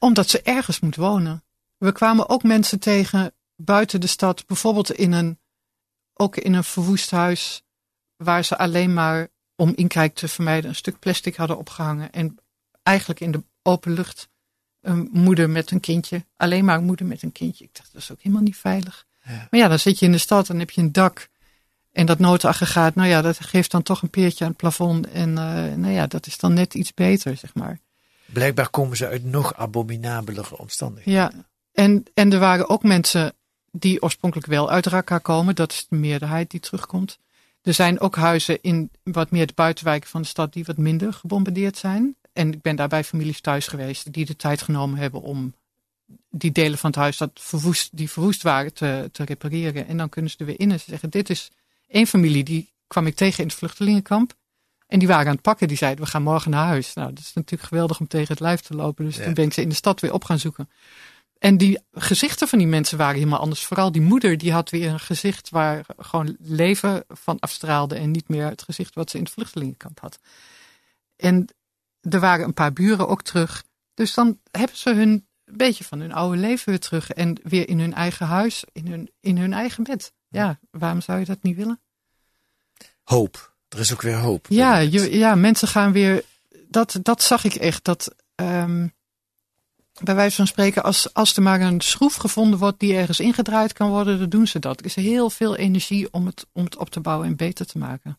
Omdat 0.00 0.28
ze 0.28 0.42
ergens 0.42 0.80
moet 0.80 0.96
wonen. 0.96 1.44
We 1.76 1.92
kwamen 1.92 2.28
ook 2.28 2.42
mensen 2.42 2.78
tegen 2.78 3.32
buiten 3.56 4.00
de 4.00 4.06
stad, 4.06 4.46
bijvoorbeeld 4.46 4.90
in 4.90 5.12
een, 5.12 5.38
ook 6.14 6.36
in 6.36 6.54
een 6.54 6.64
verwoest 6.64 7.10
huis, 7.10 7.62
waar 8.16 8.44
ze 8.44 8.58
alleen 8.58 8.94
maar 8.94 9.28
om 9.56 9.72
inkijk 9.74 10.14
te 10.14 10.28
vermijden 10.28 10.70
een 10.70 10.76
stuk 10.76 10.98
plastic 10.98 11.36
hadden 11.36 11.58
opgehangen. 11.58 12.12
En 12.12 12.38
eigenlijk 12.82 13.20
in 13.20 13.30
de 13.30 13.44
open 13.62 13.92
lucht 13.92 14.28
een 14.80 15.08
moeder 15.12 15.50
met 15.50 15.70
een 15.70 15.80
kindje, 15.80 16.24
alleen 16.36 16.64
maar 16.64 16.76
een 16.76 16.84
moeder 16.84 17.06
met 17.06 17.22
een 17.22 17.32
kindje. 17.32 17.64
Ik 17.64 17.74
dacht, 17.74 17.92
dat 17.92 18.02
is 18.02 18.10
ook 18.10 18.20
helemaal 18.20 18.44
niet 18.44 18.56
veilig. 18.56 19.06
Ja. 19.24 19.46
Maar 19.50 19.60
ja, 19.60 19.68
dan 19.68 19.78
zit 19.78 19.98
je 19.98 20.06
in 20.06 20.12
de 20.12 20.18
stad 20.18 20.48
en 20.48 20.58
heb 20.58 20.70
je 20.70 20.80
een 20.80 20.92
dak. 20.92 21.28
En 21.92 22.06
dat 22.06 22.18
notenaggregaat, 22.18 22.94
nou 22.94 23.08
ja, 23.08 23.22
dat 23.22 23.40
geeft 23.40 23.70
dan 23.70 23.82
toch 23.82 24.02
een 24.02 24.10
peertje 24.10 24.44
aan 24.44 24.50
het 24.50 24.60
plafond. 24.60 25.06
En 25.06 25.38
eh, 25.38 25.74
nou 25.76 25.92
ja, 25.92 26.06
dat 26.06 26.26
is 26.26 26.38
dan 26.38 26.54
net 26.54 26.74
iets 26.74 26.94
beter, 26.94 27.36
zeg 27.36 27.54
maar. 27.54 27.80
Blijkbaar 28.32 28.70
komen 28.70 28.96
ze 28.96 29.06
uit 29.06 29.24
nog 29.24 29.54
abominabelere 29.54 30.58
omstandigheden. 30.58 31.20
Ja, 31.20 31.32
en, 31.72 32.04
en 32.14 32.32
er 32.32 32.38
waren 32.38 32.68
ook 32.68 32.82
mensen 32.82 33.32
die 33.72 34.02
oorspronkelijk 34.02 34.48
wel 34.48 34.70
uit 34.70 34.86
Raqqa 34.86 35.18
komen. 35.18 35.54
Dat 35.54 35.72
is 35.72 35.86
de 35.88 35.96
meerderheid 35.96 36.50
die 36.50 36.60
terugkomt. 36.60 37.18
Er 37.62 37.74
zijn 37.74 38.00
ook 38.00 38.16
huizen 38.16 38.62
in 38.62 38.90
wat 39.02 39.30
meer 39.30 39.46
de 39.46 39.52
buitenwijken 39.54 40.08
van 40.08 40.22
de 40.22 40.28
stad 40.28 40.52
die 40.52 40.64
wat 40.64 40.76
minder 40.76 41.12
gebombardeerd 41.12 41.76
zijn. 41.76 42.16
En 42.32 42.52
ik 42.52 42.62
ben 42.62 42.76
daar 42.76 42.88
bij 42.88 43.04
families 43.04 43.40
thuis 43.40 43.66
geweest 43.66 44.12
die 44.12 44.26
de 44.26 44.36
tijd 44.36 44.62
genomen 44.62 44.98
hebben 44.98 45.22
om 45.22 45.54
die 46.30 46.52
delen 46.52 46.78
van 46.78 46.90
het 46.90 46.98
huis 46.98 47.16
dat 47.16 47.30
verwoest, 47.34 47.96
die 47.96 48.10
verwoest 48.10 48.42
waren 48.42 48.74
te, 48.74 49.08
te 49.12 49.24
repareren. 49.24 49.86
En 49.86 49.96
dan 49.96 50.08
kunnen 50.08 50.30
ze 50.30 50.36
er 50.38 50.46
weer 50.46 50.60
in 50.60 50.70
en 50.70 50.80
ze 50.80 50.90
zeggen, 50.90 51.10
dit 51.10 51.30
is 51.30 51.50
één 51.88 52.06
familie 52.06 52.44
die 52.44 52.72
kwam 52.86 53.06
ik 53.06 53.14
tegen 53.14 53.42
in 53.42 53.48
het 53.48 53.58
vluchtelingenkamp. 53.58 54.34
En 54.90 54.98
die 54.98 55.08
waren 55.08 55.26
aan 55.26 55.32
het 55.32 55.42
pakken. 55.42 55.68
Die 55.68 55.76
zeiden, 55.76 56.04
we 56.04 56.10
gaan 56.10 56.22
morgen 56.22 56.50
naar 56.50 56.66
huis. 56.66 56.94
Nou, 56.94 57.12
dat 57.12 57.18
is 57.18 57.32
natuurlijk 57.32 57.68
geweldig 57.68 58.00
om 58.00 58.06
tegen 58.06 58.28
het 58.28 58.40
lijf 58.40 58.60
te 58.60 58.74
lopen. 58.74 59.04
Dus 59.04 59.16
toen 59.16 59.34
ben 59.34 59.44
ik 59.44 59.52
ze 59.52 59.62
in 59.62 59.68
de 59.68 59.74
stad 59.74 60.00
weer 60.00 60.12
op 60.12 60.24
gaan 60.24 60.38
zoeken. 60.38 60.70
En 61.38 61.56
die 61.56 61.78
gezichten 61.92 62.48
van 62.48 62.58
die 62.58 62.66
mensen 62.66 62.98
waren 62.98 63.14
helemaal 63.14 63.38
anders. 63.38 63.64
Vooral 63.64 63.92
die 63.92 64.02
moeder, 64.02 64.38
die 64.38 64.52
had 64.52 64.70
weer 64.70 64.88
een 64.88 65.00
gezicht 65.00 65.50
waar 65.50 65.84
gewoon 65.98 66.36
leven 66.38 67.04
van 67.08 67.38
afstraalde. 67.38 67.94
En 67.94 68.10
niet 68.10 68.28
meer 68.28 68.46
het 68.46 68.62
gezicht 68.62 68.94
wat 68.94 69.10
ze 69.10 69.16
in 69.16 69.22
het 69.22 69.32
vluchtelingenkamp 69.32 70.00
had. 70.00 70.18
En 71.16 71.48
er 72.00 72.20
waren 72.20 72.44
een 72.44 72.54
paar 72.54 72.72
buren 72.72 73.08
ook 73.08 73.22
terug. 73.22 73.64
Dus 73.94 74.14
dan 74.14 74.38
hebben 74.50 74.76
ze 74.76 74.94
hun 74.94 75.26
een 75.44 75.56
beetje 75.56 75.84
van 75.84 76.00
hun 76.00 76.12
oude 76.12 76.36
leven 76.36 76.68
weer 76.68 76.80
terug. 76.80 77.10
En 77.10 77.40
weer 77.42 77.68
in 77.68 77.80
hun 77.80 77.94
eigen 77.94 78.26
huis, 78.26 78.64
in 78.72 78.86
hun, 78.86 79.10
in 79.20 79.38
hun 79.38 79.52
eigen 79.52 79.84
bed. 79.84 80.12
Ja, 80.28 80.58
waarom 80.70 81.00
zou 81.00 81.18
je 81.18 81.24
dat 81.24 81.42
niet 81.42 81.56
willen? 81.56 81.80
Hoop. 83.02 83.49
Er 83.70 83.78
is 83.78 83.92
ook 83.92 84.02
weer 84.02 84.16
hoop. 84.16 84.46
Ja, 84.48 84.78
je, 84.78 85.18
ja 85.18 85.34
mensen 85.34 85.68
gaan 85.68 85.92
weer. 85.92 86.24
Dat, 86.68 86.98
dat 87.02 87.22
zag 87.22 87.44
ik 87.44 87.54
echt. 87.54 87.84
Dat 87.84 88.14
ehm, 88.34 88.86
bij 90.02 90.14
wijze 90.14 90.36
van 90.36 90.46
spreken, 90.46 90.82
als, 90.82 91.14
als 91.14 91.36
er 91.36 91.42
maar 91.42 91.60
een 91.60 91.80
schroef 91.80 92.14
gevonden 92.14 92.58
wordt 92.58 92.78
die 92.78 92.94
ergens 92.94 93.20
ingedraaid 93.20 93.72
kan 93.72 93.90
worden, 93.90 94.18
dan 94.18 94.28
doen 94.28 94.46
ze 94.46 94.58
dat. 94.58 94.78
Er 94.78 94.84
is 94.84 94.94
heel 94.94 95.30
veel 95.30 95.56
energie 95.56 96.12
om 96.12 96.26
het, 96.26 96.46
om 96.52 96.64
het 96.64 96.76
op 96.76 96.90
te 96.90 97.00
bouwen 97.00 97.26
en 97.26 97.36
beter 97.36 97.66
te 97.66 97.78
maken. 97.78 98.18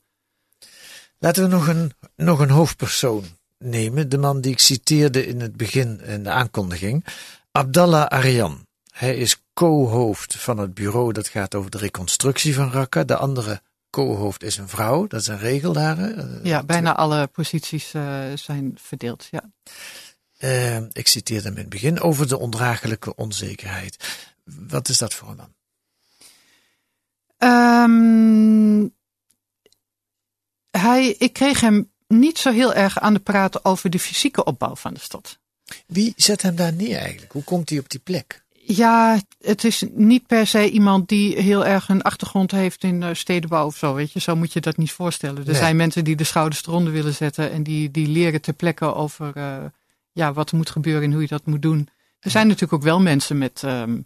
Laten 1.17 1.43
we 1.43 1.49
nog 1.49 1.67
een, 1.67 1.93
nog 2.15 2.39
een 2.39 2.49
hoofdpersoon 2.49 3.23
nemen. 3.57 4.09
De 4.09 4.17
man 4.17 4.41
die 4.41 4.51
ik 4.51 4.59
citeerde 4.59 5.25
in 5.25 5.41
het 5.41 5.57
begin 5.57 6.01
in 6.01 6.23
de 6.23 6.29
aankondiging. 6.29 7.05
Abdallah 7.51 8.05
Aryan. 8.05 8.65
Hij 8.91 9.17
is 9.17 9.41
co-hoofd 9.53 10.35
van 10.35 10.57
het 10.57 10.73
bureau 10.73 11.11
dat 11.11 11.27
gaat 11.27 11.55
over 11.55 11.71
de 11.71 11.77
reconstructie 11.77 12.55
van 12.55 12.71
Raqqa. 12.71 13.03
De 13.03 13.15
andere 13.15 13.61
co-hoofd 13.91 14.43
is 14.43 14.57
een 14.57 14.69
vrouw, 14.69 15.07
dat 15.07 15.21
is 15.21 15.27
een 15.27 15.39
regel 15.39 15.73
daar. 15.73 15.97
Hè? 15.97 16.11
Ja, 16.43 16.63
bijna 16.63 16.95
alle 16.95 17.27
posities 17.27 17.93
uh, 17.93 18.23
zijn 18.35 18.77
verdeeld, 18.81 19.27
ja. 19.31 19.51
Uh, 20.39 20.77
ik 20.91 21.07
citeerde 21.07 21.47
hem 21.47 21.53
in 21.53 21.61
het 21.61 21.69
begin 21.69 21.99
over 21.99 22.27
de 22.27 22.39
ondraaglijke 22.39 23.15
onzekerheid. 23.15 24.27
Wat 24.43 24.89
is 24.89 24.97
dat 24.97 25.13
voor 25.13 25.29
een 25.29 25.35
man? 25.35 25.53
Um, 27.43 28.95
hij, 30.71 31.07
ik 31.07 31.33
kreeg 31.33 31.59
hem 31.59 31.91
niet 32.07 32.37
zo 32.37 32.51
heel 32.51 32.73
erg 32.73 32.99
aan 32.99 33.13
de 33.13 33.19
praten 33.19 33.65
over 33.65 33.89
de 33.89 33.99
fysieke 33.99 34.43
opbouw 34.43 34.75
van 34.75 34.93
de 34.93 34.99
stad. 34.99 35.39
Wie 35.85 36.13
zet 36.15 36.41
hem 36.41 36.55
daar 36.55 36.73
neer 36.73 36.97
eigenlijk? 36.97 37.31
Hoe 37.31 37.43
komt 37.43 37.69
hij 37.69 37.79
op 37.79 37.89
die 37.89 37.99
plek? 37.99 38.43
Ja, 38.75 39.19
het 39.41 39.63
is 39.63 39.83
niet 39.93 40.27
per 40.27 40.47
se 40.47 40.69
iemand 40.69 41.09
die 41.09 41.41
heel 41.41 41.65
erg 41.65 41.89
een 41.89 42.01
achtergrond 42.01 42.51
heeft 42.51 42.83
in 42.83 43.03
eh, 43.03 43.13
stedenbouw 43.13 43.65
of 43.65 43.77
zo. 43.77 43.93
Weet 43.93 44.11
je, 44.11 44.19
zo 44.19 44.35
moet 44.35 44.53
je 44.53 44.59
dat 44.59 44.77
niet 44.77 44.91
voorstellen. 44.91 45.47
Er 45.47 45.55
zijn 45.55 45.75
mensen 45.75 46.03
die 46.03 46.15
de 46.15 46.23
schouders 46.23 46.65
eronder 46.65 46.93
willen 46.93 47.13
zetten 47.13 47.51
en 47.51 47.63
die, 47.63 47.91
die 47.91 48.07
leren 48.07 48.41
ter 48.41 48.53
plekke 48.53 48.93
over 48.93 49.31
uh, 49.37 49.55
ja, 50.11 50.33
wat 50.33 50.51
er 50.51 50.57
moet 50.57 50.69
gebeuren 50.69 51.03
en 51.03 51.11
hoe 51.11 51.21
je 51.21 51.27
dat 51.27 51.45
moet 51.45 51.61
doen. 51.61 51.89
Er 52.19 52.31
zijn 52.31 52.47
natuurlijk 52.47 52.73
ook 52.73 52.83
wel 52.83 52.99
mensen 52.99 53.37
met, 53.37 53.61
um, 53.65 54.05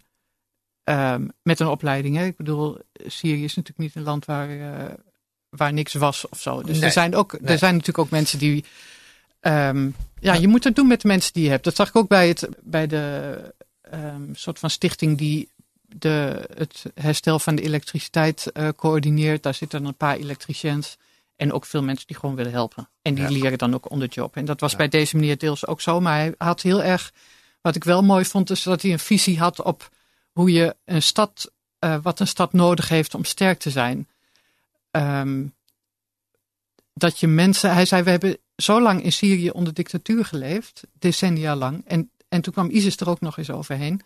um, 0.84 1.30
met 1.42 1.60
een 1.60 1.66
opleiding. 1.66 2.16
Hè? 2.16 2.24
Ik 2.24 2.36
bedoel, 2.36 2.78
Syrië 3.06 3.44
is 3.44 3.54
natuurlijk 3.54 3.78
niet 3.78 3.94
een 3.94 4.10
land 4.10 4.24
waar, 4.24 4.50
uh, 4.50 4.68
waar 5.48 5.72
niks 5.72 5.94
was 5.94 6.28
of 6.28 6.40
zo. 6.40 6.62
Dus 6.62 6.76
nee, 6.76 6.84
er, 6.84 6.92
zijn 6.92 7.14
ook, 7.14 7.32
nee. 7.32 7.50
er 7.50 7.58
zijn 7.58 7.72
natuurlijk 7.72 8.04
ook 8.04 8.10
mensen 8.10 8.38
die. 8.38 8.64
Um, 9.40 9.94
ja, 10.20 10.34
je 10.34 10.48
moet 10.48 10.64
het 10.64 10.76
doen 10.76 10.86
met 10.86 11.00
de 11.00 11.08
mensen 11.08 11.32
die 11.32 11.44
je 11.44 11.50
hebt. 11.50 11.64
Dat 11.64 11.76
zag 11.76 11.88
ik 11.88 11.96
ook 11.96 12.08
bij, 12.08 12.28
het, 12.28 12.48
bij 12.62 12.86
de 12.86 13.54
um, 13.94 14.34
soort 14.34 14.58
van 14.58 14.70
stichting 14.70 15.18
die 15.18 15.48
de, 15.88 16.48
het 16.54 16.82
herstel 16.94 17.38
van 17.38 17.54
de 17.54 17.62
elektriciteit 17.62 18.50
uh, 18.52 18.68
coördineert. 18.76 19.42
Daar 19.42 19.54
zitten 19.54 19.84
een 19.84 19.94
paar 19.94 20.16
elektriciëns 20.16 20.96
en 21.36 21.52
ook 21.52 21.64
veel 21.64 21.82
mensen 21.82 22.06
die 22.06 22.16
gewoon 22.16 22.34
willen 22.34 22.52
helpen. 22.52 22.88
En 23.02 23.14
die 23.14 23.24
ja. 23.24 23.30
leren 23.30 23.58
dan 23.58 23.74
ook 23.74 23.90
on 23.90 24.00
the 24.00 24.06
job. 24.06 24.36
En 24.36 24.44
dat 24.44 24.60
was 24.60 24.70
ja. 24.70 24.76
bij 24.76 24.88
deze 24.88 25.16
meneer 25.16 25.38
deels 25.38 25.66
ook 25.66 25.80
zo. 25.80 26.00
Maar 26.00 26.18
hij 26.18 26.34
had 26.38 26.62
heel 26.62 26.82
erg, 26.82 27.12
wat 27.60 27.76
ik 27.76 27.84
wel 27.84 28.02
mooi 28.02 28.24
vond, 28.24 28.50
is 28.50 28.62
dat 28.62 28.82
hij 28.82 28.92
een 28.92 28.98
visie 28.98 29.38
had 29.38 29.62
op 29.62 29.90
hoe 30.32 30.52
je 30.52 30.76
een 30.84 31.02
stad, 31.02 31.52
uh, 31.80 31.96
wat 32.02 32.20
een 32.20 32.26
stad 32.26 32.52
nodig 32.52 32.88
heeft 32.88 33.14
om 33.14 33.24
sterk 33.24 33.58
te 33.58 33.70
zijn. 33.70 34.08
Um, 34.90 35.54
dat 36.92 37.18
je 37.18 37.26
mensen, 37.26 37.72
hij 37.72 37.86
zei, 37.86 38.02
we 38.02 38.10
hebben 38.10 38.38
zo 38.56 38.80
lang 38.80 39.02
in 39.02 39.12
Syrië 39.12 39.50
onder 39.50 39.74
dictatuur 39.74 40.24
geleefd, 40.24 40.82
decennia 40.92 41.56
lang. 41.56 41.82
En 41.86 42.10
en 42.36 42.42
toen 42.42 42.52
kwam 42.52 42.70
ISIS 42.70 42.96
er 42.96 43.08
ook 43.08 43.20
nog 43.20 43.38
eens 43.38 43.50
overheen. 43.50 44.00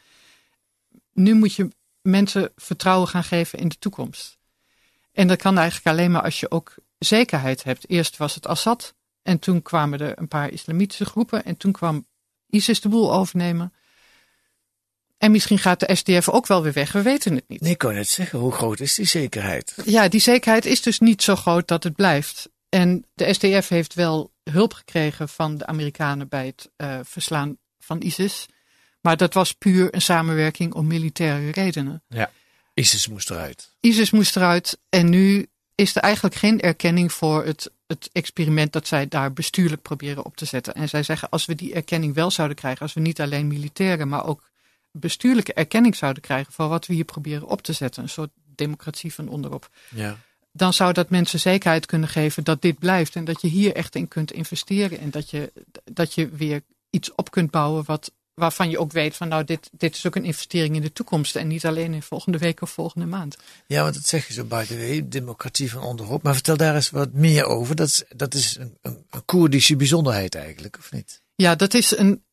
Nu 1.13 1.35
moet 1.35 1.55
je 1.55 1.69
mensen 2.03 2.53
vertrouwen 2.57 3.09
gaan 3.09 3.25
geven 3.25 3.59
in 3.59 3.69
de 3.69 3.79
toekomst. 3.79 4.39
En 5.13 5.29
dat 5.29 5.39
kan 5.39 5.59
eigenlijk 5.59 5.89
alleen 5.89 6.11
maar 6.11 6.23
als 6.23 6.41
je 6.41 6.51
ook 6.51 6.75
zekerheid 6.99 7.63
hebt. 7.63 7.89
Eerst 7.89 8.17
was 8.17 8.35
het 8.35 8.47
Assad. 8.47 8.95
En 9.23 9.39
toen 9.39 9.63
kwamen 9.63 10.01
er 10.01 10.19
een 10.19 10.29
paar 10.29 10.51
islamitische 10.51 11.05
groepen. 11.05 11.45
En 11.45 11.57
toen 11.57 11.73
kwam 11.73 12.07
ISIS 12.47 12.81
de 12.81 12.89
boel 12.89 13.13
overnemen. 13.13 13.73
En 15.19 15.31
misschien 15.31 15.59
gaat 15.59 15.81
de 15.81 15.95
SDF 15.95 16.29
ook 16.29 16.47
wel 16.47 16.63
weer 16.63 16.73
weg. 16.73 16.93
We 16.93 17.03
weten 17.03 17.35
het 17.35 17.45
niet. 17.49 17.61
Nee, 17.61 17.73
ik 17.73 17.79
kan 17.79 17.95
net 17.95 18.09
zeggen. 18.09 18.39
Hoe 18.39 18.53
groot 18.53 18.81
is 18.81 18.95
die 18.95 19.07
zekerheid? 19.07 19.75
Ja, 19.85 20.09
die 20.09 20.21
zekerheid 20.21 20.65
is 20.67 20.83
dus 20.83 20.99
niet 20.99 21.23
zo 21.23 21.37
groot 21.37 21.69
dat 21.69 21.85
het 21.85 21.95
blijft. 21.95 22.51
En 22.69 23.05
de 23.15 23.33
SDF 23.33 23.69
heeft 23.69 23.95
wel 23.95 24.33
hulp 24.51 24.73
gekregen 24.73 25.29
van 25.29 25.59
de 25.59 25.67
Amerikanen 25.67 26.29
bij 26.29 26.47
het 26.47 26.71
uh, 26.77 26.99
verslaan 27.03 27.59
van 27.81 28.01
ISIS. 28.03 28.47
Maar 29.01 29.17
dat 29.17 29.35
was 29.35 29.53
puur 29.53 29.95
een 29.95 30.03
samenwerking 30.03 30.75
om 30.75 30.87
militaire 30.87 31.51
redenen. 31.51 32.03
Ja, 32.09 32.31
ISIS 32.75 33.09
moest 33.09 33.31
eruit. 33.31 33.71
ISIS 33.81 34.11
moest 34.11 34.37
eruit. 34.37 34.79
En 34.89 35.09
nu 35.09 35.47
is 35.75 35.97
er 35.97 36.03
eigenlijk 36.03 36.35
geen 36.35 36.61
erkenning 36.61 37.13
voor 37.13 37.45
het, 37.45 37.71
het 37.87 38.09
experiment 38.13 38.73
dat 38.73 38.87
zij 38.87 39.09
daar 39.09 39.33
bestuurlijk 39.33 39.83
proberen 39.83 40.25
op 40.25 40.37
te 40.37 40.45
zetten. 40.45 40.75
En 40.75 40.89
zij 40.89 41.03
zeggen, 41.03 41.29
als 41.29 41.45
we 41.45 41.55
die 41.55 41.75
erkenning 41.75 42.15
wel 42.15 42.31
zouden 42.31 42.57
krijgen, 42.57 42.83
als 42.83 42.95
we 42.95 43.01
niet 43.01 43.21
alleen 43.21 43.47
militaire, 43.47 44.05
maar 44.05 44.27
ook 44.27 44.51
bestuurlijke 44.91 45.55
erkenning 45.55 45.97
zouden 45.97 46.23
krijgen 46.23 46.53
voor 46.53 46.69
wat 46.69 46.87
we 46.87 46.95
hier 46.95 47.05
proberen 47.05 47.49
op 47.49 47.63
te 47.63 47.73
zetten, 47.73 48.03
een 48.03 48.09
soort 48.09 48.31
democratie 48.55 49.15
van 49.15 49.29
onderop. 49.29 49.69
Ja. 49.89 50.19
Dan 50.53 50.73
zou 50.73 50.93
dat 50.93 51.11
mensen 51.11 51.41
zekerheid 51.41 51.87
kunnen 51.87 52.09
geven 52.09 52.45
dat 52.45 52.63
dit 52.63 52.79
blijft 52.79 53.17
en 53.17 53.25
dat 53.25 53.41
je 53.41 53.49
hier 53.49 53.75
echt 53.75 53.95
in 53.95 54.09
kunt 54.09 54.33
investeren 54.33 54.99
en 54.99 55.11
dat 55.11 55.31
je, 55.31 55.53
dat 55.85 56.15
je 56.15 56.29
weer 56.29 56.63
iets 56.91 57.15
op 57.15 57.31
kunt 57.31 57.51
bouwen 57.51 57.85
wat, 57.87 58.13
waarvan 58.35 58.71
je 58.71 58.79
ook 58.79 58.93
weet 58.93 59.17
van 59.17 59.29
nou, 59.29 59.45
dit, 59.45 59.71
dit 59.73 59.97
is 59.97 60.07
ook 60.07 60.17
een 60.17 60.25
investering 60.25 60.75
in 60.77 60.83
de 60.83 60.93
toekomst 60.93 61.37
en 61.37 61.49
niet 61.49 61.67
alleen 61.67 61.95
in 61.95 62.03
volgende 62.03 62.39
week 62.39 62.63
of 62.63 62.71
volgende 62.71 63.07
maand. 63.07 63.37
Ja, 63.67 63.83
want 63.83 63.95
dat 63.95 64.07
zeg 64.07 64.27
je 64.27 64.33
zo 64.33 64.45
by 64.45 64.65
the 64.65 64.77
way, 64.77 65.09
democratie 65.09 65.71
van 65.71 65.83
onderop. 65.83 66.23
Maar 66.23 66.35
vertel 66.35 66.57
daar 66.57 66.75
eens 66.75 66.91
wat 66.91 67.13
meer 67.13 67.45
over. 67.45 67.77
Dat 67.77 67.89
is, 67.89 68.05
dat 68.17 68.35
is 68.35 68.57
een, 68.57 68.79
een, 68.83 69.05
een 69.11 69.25
Koerdische 69.25 69.77
bijzonderheid 69.77 70.35
eigenlijk, 70.35 70.77
of 70.79 70.93
niet? 70.93 71.23
Ja, 71.35 71.55
dat 71.55 71.75
is 71.75 71.97
een 71.97 72.25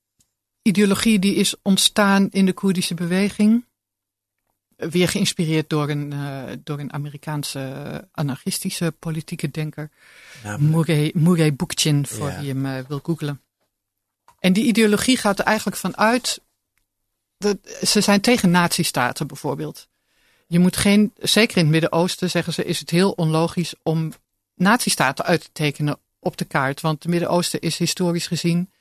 ideologie 0.62 1.20
die 1.20 1.36
is 1.36 1.56
ontstaan 1.62 2.30
in 2.30 2.46
de 2.46 2.54
Koerdische 2.54 2.94
beweging. 2.94 3.66
Weer 4.76 5.08
geïnspireerd 5.08 5.70
door 5.70 5.90
een, 5.90 6.14
uh, 6.14 6.44
door 6.64 6.80
een 6.80 6.94
Amerikaanse 6.94 8.08
anarchistische 8.12 8.94
politieke 9.00 9.52
denker. 9.52 9.90
Murray 11.14 11.56
Bookchin, 11.56 12.08
voor 12.08 12.30
ja. 12.30 12.40
wie 12.40 12.50
hem 12.50 12.66
uh, 12.66 12.80
wil 12.88 13.00
googlen. 13.04 13.42
En 14.40 14.54
die 14.54 14.66
ideologie 14.66 15.18
gaat 15.18 15.40
er 15.40 15.46
eigenlijk 15.46 15.78
vanuit. 15.78 16.42
Dat, 17.38 17.58
ze 17.82 18.02
zijn 18.02 18.22
tegen 18.22 18.52
nazistaten 18.52 19.28
bijvoorbeeld. 19.28 19.88
Je 20.48 20.60
moet 20.60 20.78
geen, 20.78 21.14
zeker 21.18 21.58
in 21.58 21.64
het 21.64 21.72
Midden-Oosten 21.72 22.30
zeggen 22.30 22.54
ze, 22.54 22.66
is 22.66 22.80
het 22.80 22.90
heel 22.90 23.12
onlogisch 23.12 23.74
om 23.84 24.14
nazistaten 24.56 25.26
uit 25.26 25.42
te 25.42 25.50
tekenen 25.52 26.00
op 26.20 26.38
de 26.38 26.46
kaart. 26.46 26.82
Want 26.82 27.04
het 27.04 27.12
Midden-Oosten 27.12 27.60
is 27.60 27.78
historisch 27.78 28.28
gezien 28.28 28.72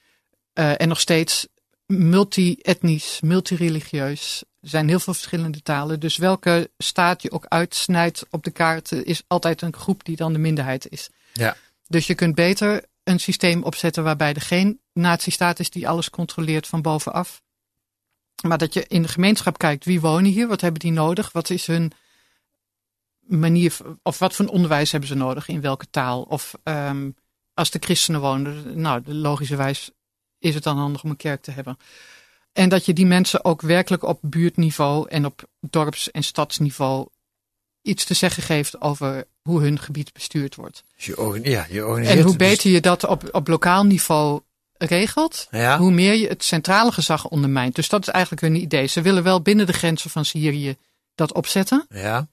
uh, 0.54 0.80
en 0.80 0.88
nog 0.88 1.00
steeds 1.00 1.46
multi-etnisch, 1.86 3.20
multireligieus. 3.20 4.44
Er 4.60 4.68
zijn 4.68 4.88
heel 4.88 5.00
veel 5.00 5.14
verschillende 5.14 5.62
talen. 5.62 6.00
Dus 6.00 6.16
welke 6.16 6.70
staat 6.78 7.22
je 7.22 7.30
ook 7.30 7.46
uitsnijdt 7.48 8.26
op 8.30 8.44
de 8.44 8.50
kaart, 8.50 8.92
is 8.92 9.22
altijd 9.26 9.62
een 9.62 9.74
groep 9.74 10.04
die 10.04 10.16
dan 10.16 10.32
de 10.32 10.38
minderheid 10.38 10.88
is. 10.88 11.08
Ja. 11.32 11.56
Dus 11.88 12.06
je 12.06 12.14
kunt 12.14 12.34
beter 12.34 12.84
een 13.06 13.20
systeem 13.20 13.62
opzetten 13.62 14.04
waarbij 14.04 14.34
er 14.34 14.40
geen 14.40 14.80
nazistaat 14.92 15.58
is 15.58 15.70
die 15.70 15.88
alles 15.88 16.10
controleert 16.10 16.66
van 16.66 16.82
bovenaf. 16.82 17.42
Maar 18.42 18.58
dat 18.58 18.74
je 18.74 18.86
in 18.86 19.02
de 19.02 19.08
gemeenschap 19.08 19.58
kijkt 19.58 19.84
wie 19.84 20.00
wonen 20.00 20.30
hier, 20.30 20.48
wat 20.48 20.60
hebben 20.60 20.80
die 20.80 20.92
nodig, 20.92 21.32
wat 21.32 21.50
is 21.50 21.66
hun 21.66 21.92
manier, 23.20 23.76
of 24.02 24.18
wat 24.18 24.34
voor 24.34 24.46
onderwijs 24.46 24.90
hebben 24.90 25.08
ze 25.08 25.14
nodig, 25.14 25.48
in 25.48 25.60
welke 25.60 25.90
taal. 25.90 26.22
Of 26.22 26.54
um, 26.64 27.16
als 27.54 27.70
de 27.70 27.78
christenen 27.78 28.20
wonen, 28.20 28.80
nou, 28.80 29.12
logischerwijs 29.12 29.90
is 30.38 30.54
het 30.54 30.62
dan 30.62 30.78
handig 30.78 31.02
om 31.02 31.10
een 31.10 31.16
kerk 31.16 31.42
te 31.42 31.50
hebben. 31.50 31.78
En 32.52 32.68
dat 32.68 32.84
je 32.84 32.92
die 32.92 33.06
mensen 33.06 33.44
ook 33.44 33.60
werkelijk 33.60 34.02
op 34.02 34.18
buurtniveau 34.22 35.08
en 35.08 35.24
op 35.24 35.48
dorps- 35.60 36.10
en 36.10 36.24
stadsniveau 36.24 37.08
iets 37.82 38.04
te 38.04 38.14
zeggen 38.14 38.42
geeft 38.42 38.80
over 38.80 39.26
hoe 39.46 39.60
hun 39.60 39.78
gebied 39.78 40.12
bestuurd 40.12 40.54
wordt. 40.54 40.84
Dus 40.96 41.04
je 41.06 41.40
ja, 41.42 41.66
je 41.70 41.86
organiseert 41.86 42.18
En 42.18 42.24
hoe 42.24 42.36
dus- 42.36 42.48
beter 42.48 42.70
je 42.70 42.80
dat 42.80 43.04
op, 43.04 43.28
op 43.30 43.48
lokaal 43.48 43.84
niveau 43.84 44.40
regelt, 44.78 45.46
Ja. 45.50 45.78
hoe 45.78 45.90
meer 45.90 46.14
je 46.14 46.28
het 46.28 46.44
centrale 46.44 46.92
gezag 46.92 47.28
ondermijnt. 47.28 47.74
Dus 47.74 47.88
dat 47.88 48.00
is 48.00 48.08
eigenlijk 48.08 48.42
hun 48.42 48.54
idee. 48.62 48.86
Ze 48.86 49.02
willen 49.02 49.22
wel 49.22 49.40
binnen 49.42 49.66
de 49.66 49.72
grenzen 49.72 50.10
van 50.10 50.24
Syrië 50.24 50.76
dat 51.14 51.32
opzetten. 51.32 51.86
Ja, 51.88 52.28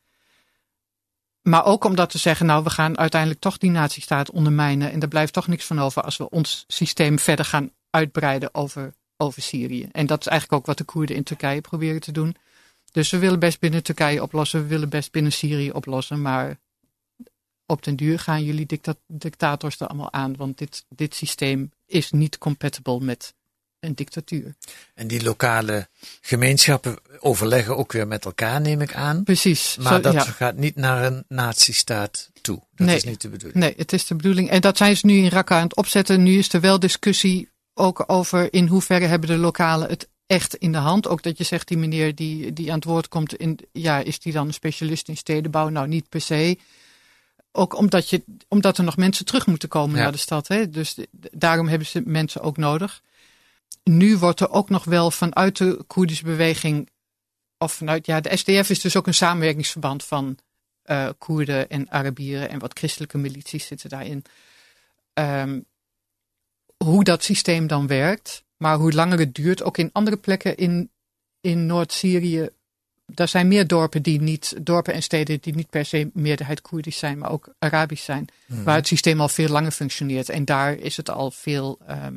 Maar 1.42 1.66
ook 1.66 1.84
om 1.84 1.96
dat 1.96 2.10
te 2.10 2.18
zeggen, 2.18 2.46
nou, 2.46 2.64
we 2.64 2.70
gaan 2.70 2.98
uiteindelijk 2.98 3.42
toch 3.42 3.58
die 3.58 3.70
nazistaat 3.70 4.32
ondermijnen. 4.32 4.92
En 4.92 5.02
er 5.02 5.08
blijft 5.08 5.34
toch 5.34 5.48
niks 5.48 5.66
van 5.66 5.80
over 5.80 6.02
als 6.02 6.18
we 6.18 6.30
ons 6.30 6.64
systeem 6.68 7.20
verder 7.20 7.46
gaan 7.46 7.72
uitbreiden 7.90 8.54
over, 8.56 8.94
over 9.18 9.42
Syrië. 9.42 9.90
En 9.92 10.06
dat 10.06 10.20
is 10.20 10.28
eigenlijk 10.28 10.60
ook 10.62 10.68
wat 10.68 10.78
de 10.78 10.84
Koerden 10.84 11.16
in 11.16 11.24
Turkije 11.24 11.62
proberen 11.62 12.02
te 12.02 12.12
doen. 12.12 12.36
Dus 12.92 13.10
we 13.10 13.18
willen 13.18 13.40
best 13.40 13.60
binnen 13.60 13.84
Turkije 13.84 14.22
oplossen, 14.22 14.62
we 14.62 14.68
willen 14.68 14.90
best 14.90 15.12
binnen 15.12 15.32
Syrië 15.32 15.72
oplossen. 15.72 16.22
Maar 16.22 16.60
op 17.66 17.84
den 17.84 17.96
duur 17.96 18.20
gaan 18.20 18.44
jullie 18.44 18.66
dicta- 18.66 18.96
dictators 19.08 19.80
er 19.80 19.88
allemaal 19.88 20.14
aan. 20.14 20.36
Want 20.36 20.58
dit, 20.58 20.86
dit 20.90 21.16
systeem 21.16 21.72
is 21.86 22.12
niet 22.12 22.38
compatible 22.38 23.00
met 23.00 23.34
een 23.80 23.94
dictatuur. 23.96 24.56
en 24.94 25.08
die 25.08 25.24
lokale 25.24 25.88
gemeenschappen 26.22 26.98
overleggen 27.20 27.78
ook 27.78 27.92
weer 27.92 28.08
met 28.08 28.26
elkaar, 28.26 28.62
neem 28.62 28.82
ik 28.82 28.94
aan. 28.96 29.24
Precies. 29.24 29.78
Maar 29.78 29.94
Zo- 29.94 30.00
dat 30.00 30.14
ja. 30.14 30.22
gaat 30.24 30.56
niet 30.56 30.76
naar 30.76 31.04
een 31.06 31.24
nazistaat 31.28 32.30
toe. 32.42 32.62
Dat 32.76 32.88
Nee. 32.88 32.96
is 32.96 33.04
niet 33.04 33.22
de 33.22 33.30
bedoeling. 33.30 33.60
Nee, 33.60 33.74
het 33.78 33.94
is 33.94 34.06
de 34.08 34.16
bedoeling. 34.16 34.50
En 34.50 34.62
dat 34.62 34.78
zijn 34.78 34.98
ze 34.98 35.06
nu 35.06 35.18
in 35.18 35.28
Raqqa 35.30 35.56
aan 35.58 35.64
het 35.64 35.76
opzetten. 35.76 36.24
Nu 36.24 36.38
is 36.38 36.54
er 36.54 36.62
wel 36.62 36.80
discussie 36.80 37.50
ook 37.74 38.04
over 38.08 38.54
in 38.54 38.68
hoeverre 38.68 39.06
hebben 39.06 39.30
de 39.30 39.38
lokalen 39.38 39.90
het 39.90 40.08
echt 40.26 40.56
in 40.56 40.72
de 40.72 40.78
hand. 40.78 41.08
Ook 41.08 41.24
dat 41.24 41.38
je 41.38 41.44
zegt, 41.44 41.68
die 41.68 41.78
meneer 41.78 42.16
die, 42.16 42.54
die 42.54 42.70
aan 42.70 42.76
het 42.76 42.84
woord 42.86 43.08
komt, 43.08 43.36
in, 43.36 43.60
ja, 43.72 44.00
is 44.00 44.20
die 44.20 44.34
dan 44.34 44.48
een 44.48 44.54
specialist 44.54 45.08
in 45.08 45.18
stedenbouw? 45.18 45.68
Nou, 45.70 45.88
niet 45.88 46.10
per 46.10 46.22
se. 46.22 46.58
Ook 47.56 47.78
omdat, 47.78 48.10
je, 48.10 48.24
omdat 48.48 48.78
er 48.78 48.84
nog 48.84 48.98
mensen 48.98 49.26
terug 49.26 49.46
moeten 49.48 49.70
komen 49.70 49.96
Ja. 49.96 50.02
naar 50.04 50.12
de 50.12 50.18
stad. 50.18 50.48
Hè? 50.48 50.70
Dus 50.70 50.96
daarom 51.32 51.68
hebben 51.68 51.88
ze 51.88 52.02
mensen 52.06 52.42
ook 52.42 52.58
nodig. 52.58 53.02
Nu 53.84 54.18
wordt 54.18 54.40
er 54.40 54.50
ook 54.50 54.70
nog 54.70 54.84
wel 54.84 55.12
vanuit 55.12 55.58
de 55.58 55.84
Koerdische 55.88 56.24
beweging, 56.24 56.90
of 57.58 57.74
vanuit, 57.74 58.06
ja, 58.06 58.22
de 58.22 58.38
SDF 58.38 58.70
is 58.70 58.82
dus 58.82 58.96
ook 58.96 59.08
een 59.08 59.14
samenwerkingsverband 59.14 60.04
van 60.04 60.38
eh 60.84 61.10
Koerden 61.18 61.70
en 61.70 61.90
Arabieren 61.92 62.50
en 62.50 62.60
wat 62.60 62.78
christelijke 62.78 63.18
milities 63.18 63.66
zitten 63.68 63.90
daarin. 63.90 64.24
Ehm, 65.14 65.60
hoe 66.78 67.04
dat 67.04 67.24
systeem 67.24 67.68
dan 67.68 67.88
werkt, 67.88 68.44
maar 68.58 68.78
hoe 68.78 68.92
langer 68.94 69.20
het 69.20 69.36
duurt, 69.36 69.64
ook 69.64 69.78
in 69.78 69.90
andere 69.92 70.18
plekken 70.18 70.58
in, 70.58 70.92
in 71.42 71.66
Noord-Syrië. 71.66 72.50
Daar 73.06 73.28
zijn 73.28 73.48
meer 73.48 73.68
dorpen 73.68 74.02
die 74.02 74.22
niet, 74.22 74.56
dorpen 74.62 74.94
en 74.94 75.04
steden 75.04 75.42
die 75.42 75.56
niet 75.56 75.70
per 75.70 75.86
se 75.86 76.10
meerderheid 76.14 76.62
Koerdisch 76.62 76.98
zijn, 76.98 77.18
maar 77.18 77.32
ook 77.32 77.54
Arabisch 77.60 78.04
zijn. 78.04 78.28
Mhm. 78.48 78.64
Waar 78.64 78.76
het 78.76 78.88
systeem 78.88 79.22
al 79.22 79.30
veel 79.30 79.48
langer 79.48 79.72
functioneert. 79.72 80.30
En 80.30 80.46
daar 80.46 80.74
is 80.74 80.98
het 80.98 81.10
al 81.10 81.32
veel, 81.32 81.80
ehm, 81.88 82.16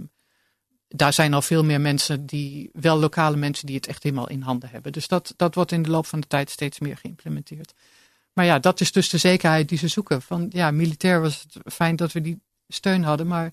daar 0.88 1.12
zijn 1.12 1.34
al 1.34 1.42
veel 1.42 1.64
meer 1.64 1.80
mensen 1.80 2.26
die, 2.26 2.70
wel 2.72 2.98
lokale 2.98 3.36
mensen 3.36 3.66
die 3.66 3.76
het 3.76 3.86
echt 3.86 4.02
helemaal 4.02 4.28
in 4.28 4.40
handen 4.40 4.68
hebben. 4.68 4.92
Dus 4.92 5.08
dat, 5.08 5.34
dat 5.36 5.54
wordt 5.54 5.72
in 5.72 5.82
de 5.82 5.90
loop 5.90 6.06
van 6.06 6.20
de 6.20 6.26
tijd 6.26 6.50
steeds 6.50 6.78
meer 6.78 6.96
geïmplementeerd. 6.96 7.74
Maar 8.32 8.44
ja, 8.44 8.58
dat 8.58 8.80
is 8.80 8.92
dus 8.92 9.08
de 9.08 9.18
zekerheid 9.18 9.68
die 9.68 9.78
ze 9.78 9.88
zoeken. 9.88 10.22
Van 10.22 10.46
ja, 10.50 10.70
militair 10.70 11.20
was 11.20 11.42
het 11.42 11.74
fijn 11.74 11.96
dat 11.96 12.12
we 12.12 12.20
die 12.20 12.40
steun 12.68 13.02
hadden, 13.02 13.26
maar 13.26 13.52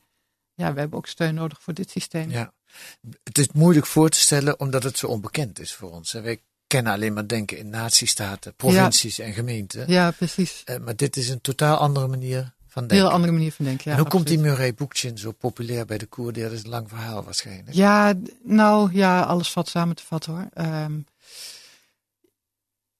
ja, 0.53 0.73
we 0.73 0.79
hebben 0.79 0.97
ook 0.97 1.07
steun 1.07 1.35
nodig 1.35 1.61
voor 1.61 1.73
dit 1.73 1.89
systeem. 1.89 2.29
Ja. 2.29 2.53
Het 3.23 3.37
is 3.37 3.47
moeilijk 3.53 3.85
voor 3.85 4.09
te 4.09 4.19
stellen 4.19 4.59
omdat 4.59 4.83
het 4.83 4.97
zo 4.97 5.07
onbekend 5.07 5.59
is 5.59 5.73
voor 5.73 5.91
ons. 5.91 6.11
hè. 6.11 6.21
Wij 6.21 6.41
kennen 6.73 6.93
alleen 6.93 7.13
maar 7.13 7.27
denken 7.27 7.57
in 7.57 7.69
nazistaten, 7.69 8.55
provincies 8.55 9.19
en 9.19 9.33
gemeenten. 9.33 9.83
Ja, 9.87 10.11
precies. 10.11 10.61
Eh, 10.65 10.77
maar 10.77 10.95
dit 10.95 11.17
is 11.17 11.29
een 11.29 11.41
totaal 11.41 11.77
andere 11.77 12.07
manier 12.07 12.53
van 12.67 12.87
denken. 12.87 13.07
Heel 13.07 13.15
andere 13.15 13.31
manier 13.31 13.51
van 13.51 13.65
denken. 13.65 13.83
Ja, 13.85 13.91
en 13.91 14.01
hoe 14.01 14.09
komt 14.09 14.27
die. 14.27 14.39
Murray 14.39 14.73
Bookchin 14.73 15.17
zo 15.17 15.31
populair 15.31 15.85
bij 15.85 15.97
de 15.97 16.05
Koerden? 16.05 16.41
Ja, 16.41 16.49
Dat 16.49 16.57
is 16.57 16.63
een 16.63 16.69
lang 16.69 16.89
verhaal 16.89 17.23
waarschijnlijk. 17.23 17.73
Ja, 17.73 18.13
nou 18.43 18.89
ja, 18.93 19.21
alles 19.21 19.49
valt 19.49 19.69
samen 19.69 19.95
te 19.95 20.03
vatten 20.05 20.31
hoor. 20.31 20.47
Ehm, 20.53 20.93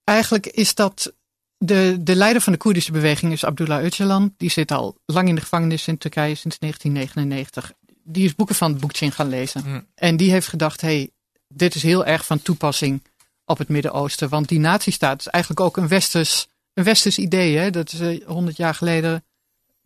eigenlijk 0.03 0.47
is 0.47 0.75
dat. 0.75 1.13
De, 1.57 1.97
de 1.99 2.15
leider 2.15 2.41
van 2.41 2.53
de 2.53 2.59
Koerdische 2.59 2.91
beweging 2.91 3.31
is 3.31 3.45
Abdullah 3.45 3.83
Öcalan. 3.83 4.35
Die 4.37 4.49
zit 4.49 4.71
al 4.71 4.97
lang 5.05 5.27
in 5.27 5.35
de 5.35 5.41
gevangenis 5.41 5.87
in 5.87 5.97
Turkije 5.97 6.35
sinds 6.35 6.59
1999. 6.59 7.71
Die 8.03 8.25
is 8.25 8.35
boeken 8.35 8.55
van 8.55 8.79
Boekchin 8.79 9.11
gaan 9.11 9.29
lezen. 9.29 9.61
Hmm. 9.63 9.85
En 9.95 10.17
die 10.17 10.31
heeft 10.31 10.47
gedacht: 10.47 10.81
hey, 10.81 11.09
dit 11.47 11.75
is 11.75 11.83
heel 11.83 12.05
erg 12.05 12.25
van 12.25 12.41
toepassing 12.41 13.01
op 13.45 13.57
het 13.57 13.69
Midden-Oosten. 13.69 14.29
Want 14.29 14.47
die 14.47 14.59
nazistaat 14.59 15.19
is 15.19 15.27
eigenlijk 15.27 15.63
ook 15.63 15.77
een 15.77 15.87
westers, 15.87 16.47
een 16.73 16.83
westers 16.83 17.17
idee. 17.17 17.57
Hè? 17.57 17.69
Dat 17.69 17.91
is 17.93 18.23
honderd 18.23 18.57
jaar 18.57 18.75
geleden, 18.75 19.23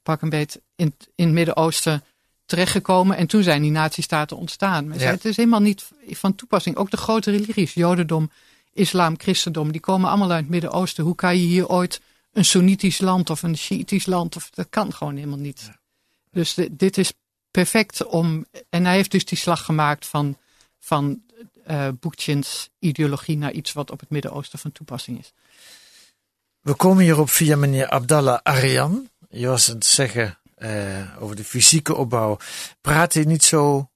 pak 0.04 0.22
een 0.22 0.30
beet, 0.30 0.60
in, 0.76 0.94
in 1.16 1.26
het 1.26 1.34
Midden-Oosten 1.34 2.04
terechtgekomen. 2.46 3.18
En 3.18 3.28
toen 3.28 3.44
zijn 3.44 3.62
die 3.62 3.72
nazistaten 3.72 4.38
ontstaan. 4.38 4.88
Maar 4.88 5.00
Ja. 5.00 5.12
het 5.12 5.26
is 5.26 5.36
helemaal 5.38 5.60
niet 5.60 5.86
van 6.10 6.36
toepassing. 6.36 6.76
Ook 6.76 6.92
de 6.92 6.98
grote 6.98 7.32
religies, 7.32 7.74
Jodendom, 7.74 8.32
Islam, 8.74 9.20
Christendom, 9.20 9.72
die 9.72 9.82
komen 9.82 10.10
allemaal 10.10 10.32
uit 10.32 10.42
het 10.42 10.50
Midden-Oosten. 10.50 11.04
Hoe 11.04 11.16
kan 11.16 11.38
je 11.38 11.46
hier 11.46 11.68
ooit 11.68 12.02
een 12.34 12.46
Soenitisch 12.46 13.00
land 13.00 13.30
of 13.30 13.44
een 13.44 13.58
Shiïtisch 13.58 14.06
land, 14.06 14.36
of, 14.36 14.50
dat 14.50 14.68
kan 14.70 14.94
gewoon 14.94 15.16
helemaal 15.16 15.38
niet. 15.38 15.72
Dus 16.32 16.54
de- 16.54 16.76
dit 16.76 16.98
is 16.98 17.14
perfect 17.52 18.06
om. 18.06 18.46
En 18.70 18.86
hij 18.86 18.96
heeft 18.96 19.12
dus 19.12 19.26
die 19.26 19.38
slag 19.38 19.66
gemaakt 19.66 20.06
van, 20.06 20.38
van 20.80 21.22
eh 21.68 21.88
Boekchins 22.00 22.70
ideologie 22.80 23.38
naar 23.38 23.52
iets 23.52 23.74
wat 23.74 23.92
op 23.92 24.00
het 24.00 24.10
Midden-Oosten 24.10 24.60
van 24.60 24.72
toepassing 24.72 25.20
is. 25.20 25.34
We 26.62 26.74
komen 26.74 27.04
hierop 27.04 27.30
via 27.30 27.56
meneer 27.56 27.90
Abdallah 27.90 28.40
Aryan. 28.44 29.10
Je 29.30 29.48
was 29.48 29.70
aan 29.70 29.76
het 29.76 29.86
zeggen 29.86 30.38
eh, 30.56 30.70
over 31.20 31.36
de 31.36 31.44
fysieke 31.44 31.96
opbouw. 31.96 32.38
Praat 32.82 33.14
hij 33.14 33.24
niet 33.24 33.44
zo 33.44 33.90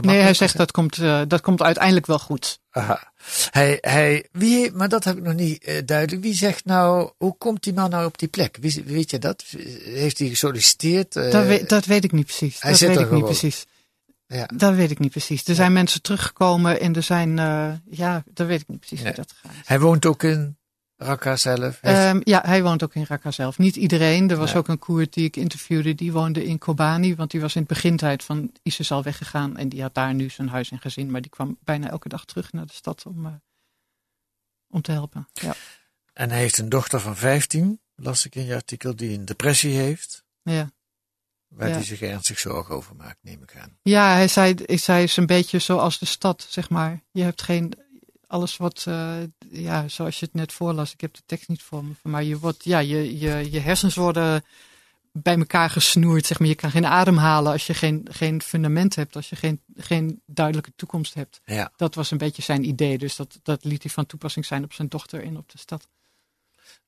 Nee, 0.00 0.20
hij 0.20 0.34
zegt 0.34 0.56
dat 0.56 0.70
komt, 0.70 0.98
eh, 0.98 1.20
dat 1.28 1.40
komt 1.40 1.62
uiteindelijk 1.62 2.06
wel 2.06 2.18
goed. 2.18 2.60
Aha. 2.70 3.12
Hij, 3.50 3.78
hij, 3.80 4.28
wie, 4.32 4.72
maar 4.72 4.88
dat 4.88 5.04
heb 5.04 5.16
ik 5.16 5.22
nog 5.22 5.34
niet 5.34 5.82
duidelijk. 5.86 6.22
Wie 6.22 6.34
zegt 6.34 6.64
nou, 6.64 7.10
hoe 7.16 7.36
komt 7.38 7.62
die 7.62 7.72
man 7.72 7.90
nou 7.90 8.06
op 8.06 8.18
die 8.18 8.28
plek? 8.28 8.56
Wie, 8.60 8.82
weet 8.86 9.10
je 9.10 9.18
dat? 9.18 9.44
Heeft 9.84 10.18
hij 10.18 10.28
gesolliciteerd? 10.28 11.12
Dat, 11.12 11.46
weet, 11.46 11.68
dat 11.68 11.84
weet 11.84 12.04
ik 12.04 12.12
niet 12.12 12.26
precies. 12.26 12.60
hij 12.60 12.70
dat 12.70 12.78
zit 12.78 12.88
weet 12.88 12.96
er 12.96 13.02
ik 13.02 13.10
niet 13.10 13.20
gewoon. 13.20 13.38
precies. 13.38 13.66
Ja. 14.26 14.46
Dat 14.54 14.74
weet 14.74 14.90
ik 14.90 14.98
niet 14.98 15.10
precies. 15.10 15.44
Er 15.44 15.54
zijn 15.54 15.72
mensen 15.72 16.02
teruggekomen 16.02 16.80
en 16.80 16.94
er 16.94 17.02
zijn, 17.02 17.38
eh, 17.38 17.72
ja, 17.90 18.22
dat 18.32 18.46
weet 18.46 18.60
ik 18.60 18.68
niet 18.68 18.78
precies 18.78 19.02
hoe 19.02 19.12
dat 19.14 19.32
gaat. 19.32 19.52
Hij 19.64 19.80
woont 19.80 20.06
ook 20.06 20.22
in 20.22 20.58
Raqqa 20.96 21.36
zelf. 21.36 21.78
Heeft- 21.80 21.98
Ehm, 21.98 22.20
ja, 22.24 22.42
hij 22.44 22.62
woont 22.62 22.82
ook 22.82 22.94
in 22.94 23.04
Raqqa 23.08 23.30
zelf. 23.30 23.58
Niet 23.58 23.76
iedereen. 23.76 24.30
Er 24.30 24.36
was 24.36 24.54
ook 24.58 24.68
een 24.68 24.78
Koerd 24.78 25.12
die 25.12 25.24
ik 25.24 25.36
interviewde, 25.36 25.94
die 25.94 26.12
woonde 26.12 26.44
in 26.44 26.58
Kobani. 26.58 27.14
Want 27.16 27.30
die 27.30 27.40
was 27.40 27.54
in 27.54 27.60
het 27.62 27.70
begintijd 27.70 28.24
van 28.24 28.52
ISIS 28.62 28.90
al 28.90 29.02
weggegaan. 29.02 29.56
En 29.56 29.68
die 29.68 29.82
had 29.82 29.94
daar 29.94 30.14
nu 30.14 30.28
zijn 30.30 30.48
huis 30.48 30.70
en 30.70 30.78
gezin. 30.80 31.10
Maar 31.10 31.20
die 31.20 31.30
kwam 31.30 31.58
bijna 31.64 31.90
elke 31.90 32.08
dag 32.08 32.24
terug 32.24 32.52
naar 32.52 32.66
de 32.66 32.72
stad 32.72 33.06
om, 33.06 33.26
eh, 33.26 33.32
om 34.68 34.82
te 34.82 34.92
helpen. 34.92 35.28
Ja. 35.32 35.54
En 36.12 36.30
hij 36.30 36.38
heeft 36.38 36.58
een 36.58 36.68
dochter 36.68 37.00
van 37.00 37.16
15, 37.16 37.80
las 37.94 38.26
ik 38.26 38.34
in 38.34 38.44
je 38.44 38.54
artikel, 38.54 38.96
die 38.96 39.18
een 39.18 39.24
depressie 39.24 39.74
heeft. 39.76 40.24
Ja. 40.42 40.70
Waar 41.56 41.68
Ja. 41.68 41.74
hij 41.74 41.84
zich 41.84 42.00
ernstig 42.00 42.38
zorgen 42.38 42.74
over 42.74 42.96
maakt, 42.96 43.18
neem 43.22 43.42
ik 43.42 43.56
aan. 43.56 43.76
Ja, 43.82 44.12
hij 44.14 44.28
zei, 44.28 44.54
hij 44.66 44.76
zei 44.76 45.02
is 45.02 45.16
een 45.16 45.26
beetje 45.26 45.58
zoals 45.58 45.98
de 45.98 46.06
stad, 46.06 46.46
zeg 46.48 46.70
maar. 46.70 47.02
Je 47.10 47.22
hebt 47.22 47.42
geen, 47.42 47.72
alles 48.26 48.56
wat, 48.56 48.84
eh, 48.88 49.14
ja, 49.50 49.88
zoals 49.88 50.18
je 50.18 50.24
het 50.24 50.34
net 50.34 50.52
voorlas, 50.52 50.92
ik 50.92 51.00
heb 51.00 51.14
de 51.14 51.22
tekst 51.26 51.48
niet 51.48 51.62
voor 51.62 51.84
me, 51.84 51.92
maar 52.02 52.22
je 52.24 52.38
wordt, 52.38 52.64
ja, 52.64 52.78
je, 52.78 53.18
je, 53.18 53.50
je 53.50 53.60
hersens 53.60 53.94
worden 53.94 54.44
bij 55.12 55.36
elkaar 55.38 55.70
gesnoerd, 55.70 56.26
zeg 56.26 56.38
maar. 56.38 56.48
Je 56.48 56.54
kan 56.54 56.70
geen 56.70 56.86
adem 56.86 57.16
halen 57.16 57.52
als 57.52 57.66
je 57.66 57.74
geen, 57.74 58.06
geen 58.10 58.42
fundament 58.42 58.94
hebt, 58.94 59.16
als 59.16 59.28
je 59.28 59.36
geen, 59.36 59.60
geen 59.76 60.22
duidelijke 60.26 60.72
toekomst 60.76 61.14
hebt. 61.14 61.40
Ja. 61.44 61.72
Dat 61.76 61.94
was 61.94 62.10
een 62.10 62.18
beetje 62.18 62.42
zijn 62.42 62.68
idee, 62.68 62.98
dus 62.98 63.16
dat, 63.16 63.38
dat 63.42 63.64
liet 63.64 63.82
hij 63.82 63.92
van 63.92 64.06
toepassing 64.06 64.46
zijn 64.46 64.64
op 64.64 64.72
zijn 64.72 64.88
dochter 64.88 65.24
en 65.24 65.36
op 65.36 65.50
de 65.52 65.58
stad. 65.58 65.88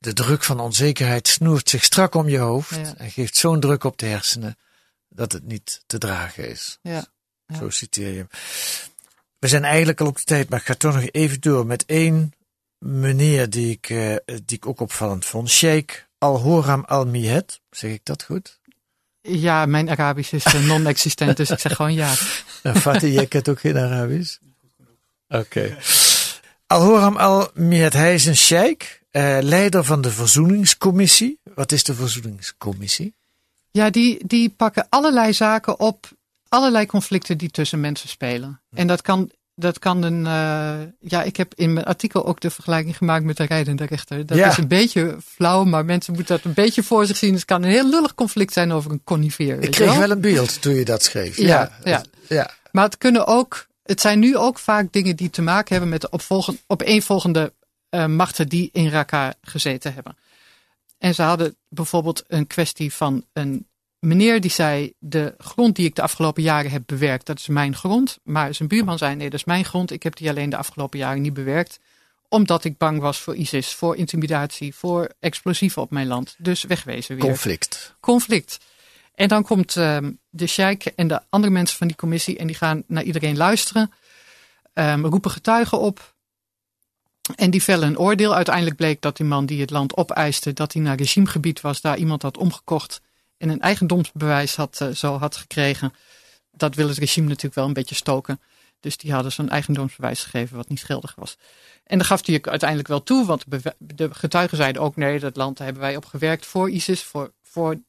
De 0.07 0.13
druk 0.13 0.43
van 0.43 0.61
onzekerheid 0.61 1.29
snoert 1.29 1.69
zich 1.69 1.85
strak 1.85 2.15
om 2.15 2.29
je 2.29 2.39
hoofd 2.39 2.75
Ja. 2.75 2.95
en 2.97 3.11
geeft 3.11 3.37
zo'n 3.37 3.61
druk 3.61 3.85
op 3.85 3.99
de 3.99 4.07
hersenen 4.07 4.59
dat 5.09 5.33
het 5.33 5.47
niet 5.47 5.83
te 5.87 5.99
dragen 5.99 6.49
is. 6.49 6.79
Ja. 6.83 7.05
Ja. 7.47 7.59
Zo 7.59 7.71
citeer 7.71 8.09
je 8.09 8.17
hem. 8.17 8.29
We 9.39 9.49
zijn 9.49 9.65
eigenlijk 9.65 10.01
al 10.01 10.07
op 10.07 10.17
de 10.17 10.23
tijd, 10.23 10.49
maar 10.49 10.59
ik 10.59 10.67
ga 10.67 10.75
toch 10.75 10.95
nog 10.95 11.09
even 11.11 11.41
door 11.41 11.67
met 11.67 11.85
één 11.87 12.33
meneer 12.79 13.51
die 13.51 13.71
ik, 13.71 13.91
eh, 13.91 14.17
die 14.45 14.57
ik 14.57 14.67
ook 14.67 14.81
opvallend 14.81 15.25
vond. 15.25 15.51
Sheikh 15.51 16.03
Al-Horam 16.19 16.85
Al-Mihed. 16.85 17.61
Zeg 17.71 17.91
ik 17.91 18.05
dat 18.05 18.23
goed? 18.23 18.59
Ja, 19.21 19.67
mijn 19.67 19.91
Arabisch 19.91 20.33
is 20.33 20.45
eh, 20.45 20.67
non-existent, 20.67 21.37
dus 21.37 21.51
ik 21.51 21.59
zeg 21.59 21.77
gewoon 21.77 21.95
ja. 21.95 22.15
Nou, 22.63 22.79
Fatih, 22.79 23.15
jij 23.15 23.27
kent 23.27 23.49
ook 23.49 23.61
geen 23.61 23.77
Arabisch? 23.79 24.39
Oké. 25.29 25.77
Al-Horam 26.67 27.17
Al-Mihed, 27.17 27.93
hij 27.93 28.15
is 28.15 28.27
een 28.27 28.37
sheikh, 28.37 28.87
eh, 29.17 29.39
leider 29.43 29.85
van 29.85 30.01
de 30.01 30.11
Verzoeningscommissie. 30.11 31.39
Wat 31.55 31.73
is 31.73 31.85
de 31.85 31.95
Verzoeningscommissie? 31.95 33.15
Ja, 33.71 33.91
die, 33.91 34.27
die 34.27 34.49
pakken 34.49 34.87
allerlei 34.89 35.33
zaken 35.33 35.81
op, 35.81 36.09
allerlei 36.49 36.87
conflicten 36.87 37.39
die 37.39 37.51
tussen 37.51 37.81
mensen 37.81 38.09
spelen. 38.09 38.61
En 38.75 38.87
dat 38.87 39.03
kan 39.03 39.31
dat 39.55 39.79
kan 39.79 40.03
een. 40.03 40.25
Uh, 40.25 40.87
ja, 41.01 41.23
ik 41.23 41.37
heb 41.37 41.55
in 41.55 41.73
mijn 41.73 41.87
artikel 41.87 42.27
ook 42.27 42.41
de 42.41 42.51
vergelijking 42.51 42.97
gemaakt 42.97 43.25
met 43.25 43.37
de 43.37 43.45
rijdende 43.45 43.85
rechter. 43.85 44.27
Dat 44.27 44.39
Ja. 44.39 44.49
is 44.49 44.57
een 44.57 44.69
beetje 44.69 45.17
flauw, 45.25 45.65
maar 45.65 45.85
mensen 45.85 46.15
moeten 46.15 46.37
dat 46.37 46.45
een 46.45 46.55
beetje 46.55 46.83
voor 46.83 47.07
zich 47.07 47.17
zien. 47.17 47.35
Het 47.35 47.45
kan 47.45 47.63
een 47.63 47.71
heel 47.71 47.89
lullig 47.89 48.15
conflict 48.15 48.53
zijn 48.53 48.73
over 48.73 48.91
een 48.91 49.05
conifeer. 49.05 49.63
Ik 49.63 49.71
kreeg 49.71 49.89
wel? 49.91 49.99
wel 49.99 50.11
een 50.11 50.21
beeld 50.21 50.63
toen 50.63 50.75
je 50.75 50.85
dat 50.85 51.03
schreef. 51.03 51.37
Ja, 51.37 51.79
ja. 51.85 52.03
ja. 52.29 52.51
Maar 52.73 52.85
het 52.85 52.99
kunnen 52.99 53.27
ook. 53.27 53.67
Het 53.83 54.01
zijn 54.01 54.19
nu 54.19 54.37
ook 54.37 54.59
vaak 54.59 54.93
dingen 54.93 55.17
die 55.17 55.31
te 55.31 55.43
maken 55.43 55.73
hebben 55.73 55.91
met 55.91 56.01
de 56.01 56.11
opvolgen, 56.11 56.59
opeenvolgende 56.67 57.53
eh, 57.89 58.07
machten 58.07 58.49
die 58.49 58.69
in 58.73 58.89
Raqqa 58.89 59.35
gezeten 59.41 59.95
hebben. 59.95 60.17
En 60.99 61.15
ze 61.15 61.23
hadden 61.23 61.57
bijvoorbeeld 61.69 62.25
een 62.27 62.47
kwestie 62.47 62.95
van 62.95 63.25
een 63.33 63.67
meneer 63.99 64.41
die 64.41 64.51
zei: 64.51 64.93
De 64.99 65.35
grond 65.39 65.77
die 65.77 65.87
ik 65.87 65.95
de 65.95 66.03
afgelopen 66.03 66.43
jaren 66.43 66.71
heb 66.71 66.83
bewerkt, 66.87 67.27
dat 67.27 67.39
is 67.39 67.47
mijn 67.47 67.77
grond. 67.77 68.19
Maar 68.23 68.55
zijn 68.55 68.69
buurman 68.69 68.99
zei: 68.99 69.15
Nee, 69.15 69.31
dat 69.31 69.39
is 69.39 69.45
mijn 69.45 69.65
grond. 69.65 69.91
Ik 69.91 70.03
heb 70.03 70.17
die 70.17 70.29
alleen 70.29 70.51
de 70.51 70.57
afgelopen 70.57 70.99
jaren 70.99 71.23
niet 71.23 71.35
bewerkt. 71.35 71.79
Omdat 72.29 72.65
ik 72.65 72.79
bang 72.79 73.01
was 73.01 73.21
voor 73.21 73.37
ISIS, 73.37 73.75
voor 73.75 73.97
intimidatie, 73.97 74.75
voor 74.75 75.11
explosieven 75.21 75.83
op 75.83 75.91
mijn 75.91 76.07
land. 76.07 76.35
Dus 76.39 76.65
wegwezen 76.65 77.17
weer 77.17 77.25
Conflict. 77.25 77.95
conflict. 78.01 78.59
En 79.15 79.29
dan 79.29 79.43
komt 79.43 79.77
ehm, 79.77 80.13
de 80.31 80.47
sheik 80.47 80.85
en 80.85 81.09
de 81.09 81.21
andere 81.29 81.53
mensen 81.53 81.77
van 81.79 81.87
die 81.87 81.97
commissie 81.97 82.39
en 82.39 82.47
die 82.47 82.57
gaan 82.57 82.83
naar 82.87 83.03
iedereen 83.03 83.37
luisteren, 83.37 83.93
ehm, 84.73 85.05
roepen 85.05 85.31
getuigen 85.31 85.81
op 85.81 86.15
en 87.35 87.51
die 87.51 87.63
vellen 87.63 87.89
een 87.89 87.99
oordeel. 87.99 88.35
Uiteindelijk 88.35 88.77
bleek 88.77 89.01
dat 89.01 89.17
die 89.17 89.27
man 89.27 89.47
die 89.47 89.61
het 89.61 89.71
land 89.71 89.97
opeiste, 89.97 90.53
dat 90.53 90.73
hij 90.73 90.83
naar 90.83 90.97
regimegebied 90.97 91.61
was, 91.61 91.81
daar 91.81 91.97
iemand 91.97 92.23
had 92.23 92.37
omgekocht 92.37 93.01
en 93.39 93.49
een 93.49 93.61
eigendomsbewijs 93.61 94.57
had, 94.57 94.81
eh, 94.81 94.89
zo 94.89 95.19
had 95.19 95.37
gekregen. 95.37 95.93
Dat 96.53 96.75
wil 96.75 96.89
het 96.89 96.99
regime 96.99 97.27
natuurlijk 97.27 97.55
wel 97.55 97.65
een 97.67 97.73
beetje 97.73 97.95
stoken. 97.95 98.41
Dus 98.81 98.97
die 98.97 99.13
hadden 99.13 99.33
zo'n 99.33 99.49
eigendomsbewijs 99.49 100.23
gegeven 100.23 100.57
wat 100.57 100.69
niet 100.69 100.85
geldig 100.85 101.15
was. 101.17 101.37
En 101.85 101.99
daar 101.99 102.07
gaf 102.07 102.27
hij 102.27 102.43
uiteindelijk 102.43 102.89
wel 102.89 103.03
toe, 103.03 103.27
want 103.27 103.45
de 103.79 104.15
getuigen 104.15 104.57
zeiden 104.57 104.83
ook 104.83 104.97
nee, 104.97 105.19
dat 105.19 105.37
land 105.37 105.59
hebben 105.59 105.83
wij 105.83 105.97
op 105.97 106.05
gewerkt 106.05 106.47
voor 106.47 106.71
ISIS, 106.71 107.03
voor, 107.03 107.33
voor 107.43 107.81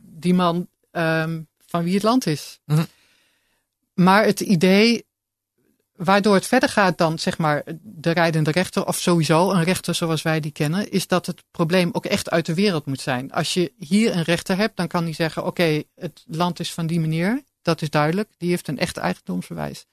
die 0.00 0.34
man 0.34 0.68
ehm, 0.90 1.40
van 1.66 1.84
wie 1.84 1.94
het 1.94 2.02
land 2.02 2.26
is. 2.26 2.58
Mhm. 2.64 2.84
Maar 3.94 4.24
het 4.24 4.40
idee 4.40 5.04
waardoor 5.96 6.34
het 6.34 6.46
verder 6.46 6.68
gaat 6.68 6.98
dan 6.98 7.18
zeg 7.18 7.38
maar 7.38 7.62
de 7.82 8.10
rijdende 8.10 8.50
rechter 8.50 8.86
of 8.86 8.96
sowieso 8.96 9.50
een 9.50 9.64
rechter 9.64 9.94
zoals 9.94 10.22
wij 10.22 10.40
die 10.40 10.52
kennen, 10.52 10.90
is 10.90 11.06
dat 11.06 11.26
het 11.26 11.42
probleem 11.50 11.88
ook 11.92 12.04
echt 12.04 12.30
uit 12.30 12.46
de 12.46 12.54
wereld 12.54 12.86
moet 12.86 13.00
zijn. 13.00 13.32
Als 13.32 13.54
je 13.54 13.72
hier 13.78 14.16
een 14.16 14.22
rechter 14.22 14.56
hebt, 14.56 14.76
dan 14.76 14.88
kan 14.88 15.04
hij 15.04 15.12
zeggen: 15.12 15.46
oké, 15.46 15.82
het 15.94 16.24
land 16.26 16.60
is 16.60 16.72
van 16.72 16.86
die 16.86 17.00
meneer, 17.00 17.42
dat 17.62 17.82
is 17.82 17.90
duidelijk, 17.90 18.28
die 18.38 18.50
heeft 18.50 18.68
een 18.68 18.78
echt 18.78 18.96
eigendomsbewijs. 18.96 19.86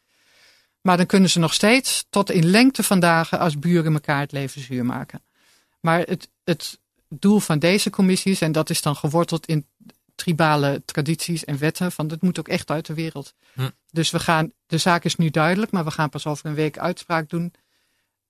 Maar 0.82 0.98
dan 0.98 1.06
kunnen 1.06 1.30
ze 1.30 1.40
nog 1.40 1.54
steeds 1.54 2.06
tot 2.10 2.32
in 2.32 2.46
lengte 2.46 2.84
van 2.84 3.00
dagen 3.00 3.40
als 3.40 3.60
buren 3.60 3.94
elkaar 3.94 4.20
het 4.20 4.32
leven 4.32 4.62
zuur 4.62 4.86
maken. 4.86 5.22
Maar 5.80 6.00
het, 6.00 6.30
het 6.44 6.80
doel 7.10 7.40
van 7.40 7.60
deze 7.60 7.90
commissies, 7.90 8.42
en 8.42 8.52
dat 8.52 8.70
is 8.70 8.82
dan 8.82 8.96
geworteld 8.96 9.46
in 9.46 9.68
tribale 10.24 10.82
tradities 10.86 11.46
en 11.46 11.58
wetten, 11.58 11.92
van 11.92 12.08
dat 12.08 12.22
moet 12.22 12.40
ook 12.40 12.48
echt 12.48 12.72
uit 12.72 12.86
de 12.86 12.94
wereld. 12.94 13.34
Hm. 13.54 13.70
Dus 13.92 14.12
we 14.12 14.20
gaan, 14.20 14.52
de 14.68 14.78
zaak 14.78 15.04
is 15.04 15.16
nu 15.16 15.30
duidelijk, 15.30 15.72
maar 15.72 15.84
we 15.84 15.92
gaan 15.92 16.10
pas 16.10 16.26
over 16.28 16.46
een 16.46 16.54
week 16.54 16.78
uitspraak 16.78 17.30
doen. 17.30 17.54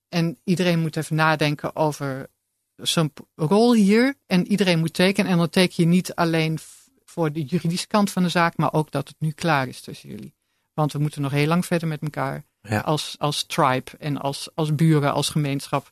En 0.10 0.38
iedereen 0.44 0.80
moet 0.80 0.96
even 0.98 1.16
nadenken 1.16 1.76
over 1.76 2.28
zijn 2.76 3.14
rol 3.36 3.74
hier. 3.74 4.16
En 4.28 4.48
iedereen 4.48 4.80
moet 4.80 4.94
tekenen. 4.94 5.32
En 5.32 5.38
dan 5.38 5.50
teken 5.50 5.84
je 5.84 5.86
niet 5.90 6.16
alleen 6.16 6.60
voor 7.06 7.32
de 7.32 7.44
juridische 7.44 7.88
kant 7.88 8.12
van 8.12 8.24
de 8.24 8.30
zaak, 8.30 8.58
maar 8.58 8.74
ook 8.74 8.92
dat 8.92 9.08
het 9.08 9.18
nu 9.20 9.32
klaar 9.32 9.68
is 9.68 9.82
tussen 9.82 10.10
jullie. 10.10 10.34
Want 10.74 10.94
we 10.94 11.00
moeten 11.00 11.22
nog 11.22 11.32
heel 11.32 11.48
lang 11.48 11.66
verder 11.66 11.88
met 11.88 12.02
elkaar 12.02 12.44
Ja. 12.62 12.80
als, 12.80 13.16
als 13.18 13.44
tribe 13.44 13.92
en 14.00 14.18
als, 14.18 14.50
als 14.54 14.76
buren, 14.76 15.14
als 15.14 15.30
gemeenschap. 15.30 15.92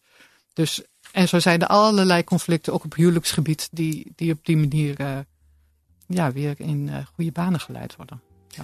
Dus, 0.53 0.81
en 1.11 1.27
zo 1.27 1.39
zijn 1.39 1.61
er 1.61 1.67
allerlei 1.67 2.23
conflicten, 2.23 2.73
ook 2.73 2.83
op 2.83 2.95
huwelijksgebied, 2.95 3.67
die, 3.71 4.11
die 4.15 4.31
op 4.31 4.45
die 4.45 4.57
manier 4.57 4.99
eh, 4.99 5.17
ja, 6.09 6.31
weer 6.31 6.53
in 6.57 6.89
eh, 6.89 6.95
goede 7.13 7.31
banen 7.31 7.59
geleid 7.59 7.95
worden. 7.95 8.21
Ja. 8.47 8.63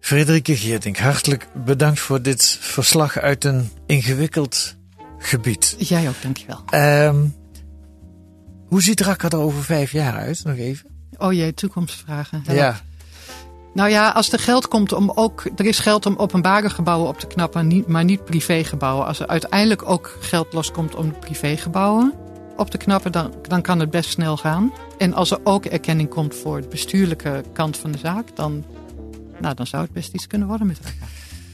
Frederike 0.00 0.56
Geerdink, 0.56 0.98
hartelijk 0.98 1.48
bedankt 1.64 2.00
voor 2.00 2.22
dit 2.22 2.58
verslag 2.60 3.18
uit 3.18 3.44
een 3.44 3.70
ingewikkeld 3.86 4.76
gebied. 5.18 5.76
Jij 5.78 6.08
ook, 6.08 6.22
dankjewel. 6.22 6.62
Ehm 6.70 7.26
hoe 8.70 8.82
ziet 8.82 9.00
Raqqa 9.00 9.28
er 9.28 9.38
over 9.38 9.64
vijf 9.64 9.92
jaar 9.92 10.14
uit? 10.14 10.44
Nog 10.44 10.56
even. 10.56 10.90
Oh 11.18 11.32
jee, 11.32 11.54
toekomstvragen. 11.54 12.42
Help. 12.44 12.58
Ja. 12.58 12.80
Nou 13.74 13.90
ja, 13.90 14.08
als 14.08 14.32
er 14.32 14.38
geld 14.38 14.68
komt 14.68 14.92
om 14.92 15.12
ook. 15.14 15.44
Er 15.56 15.66
is 15.66 15.78
geld 15.78 16.06
om 16.06 16.16
openbare 16.16 16.70
gebouwen 16.70 17.08
op 17.08 17.18
te 17.18 17.26
knappen, 17.26 17.84
maar 17.86 18.04
niet 18.04 18.24
privégebouwen. 18.24 19.06
Als 19.06 19.20
er 19.20 19.26
uiteindelijk 19.26 19.88
ook 19.88 20.16
geld 20.20 20.52
loskomt 20.52 20.94
om 20.94 21.18
privégebouwen 21.18 22.14
op 22.60 22.70
te 22.70 22.76
knappen, 22.76 23.12
dan, 23.12 23.34
dan 23.48 23.62
kan 23.62 23.80
het 23.80 23.90
best 23.90 24.10
snel 24.10 24.36
gaan. 24.36 24.72
En 24.98 25.14
als 25.14 25.30
er 25.30 25.38
ook 25.44 25.64
erkenning 25.64 26.08
komt 26.08 26.34
voor 26.34 26.60
de 26.60 26.68
bestuurlijke 26.68 27.42
kant 27.52 27.76
van 27.76 27.92
de 27.92 27.98
zaak, 27.98 28.36
dan, 28.36 28.64
nou, 29.40 29.54
dan 29.54 29.66
zou 29.66 29.82
het 29.82 29.92
best 29.92 30.12
iets 30.12 30.26
kunnen 30.26 30.48
worden 30.48 30.66
met. 30.66 30.78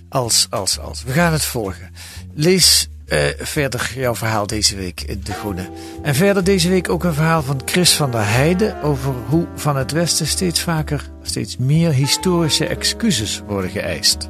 Als, 0.09 0.47
als, 0.51 0.79
als. 0.79 1.03
We 1.03 1.12
gaan 1.12 1.33
het 1.33 1.45
volgen. 1.45 1.92
Lees 2.35 2.88
eh, 3.07 3.25
verder 3.38 3.92
jouw 3.95 4.14
verhaal 4.14 4.47
deze 4.47 4.77
week 4.77 5.01
in 5.01 5.21
De 5.25 5.33
Groene. 5.33 5.71
En 6.03 6.14
verder 6.14 6.45
deze 6.45 6.69
week 6.69 6.88
ook 6.88 7.05
een 7.05 7.14
verhaal 7.14 7.42
van 7.42 7.61
Chris 7.64 7.95
van 7.95 8.11
der 8.11 8.29
Heijden 8.29 8.83
over 8.83 9.14
hoe 9.29 9.47
van 9.55 9.77
het 9.77 9.92
Westen 9.92 10.27
steeds 10.27 10.61
vaker, 10.61 11.11
steeds 11.23 11.57
meer 11.57 11.92
historische 11.92 12.66
excuses 12.66 13.42
worden 13.47 13.71
geëist. 13.71 14.29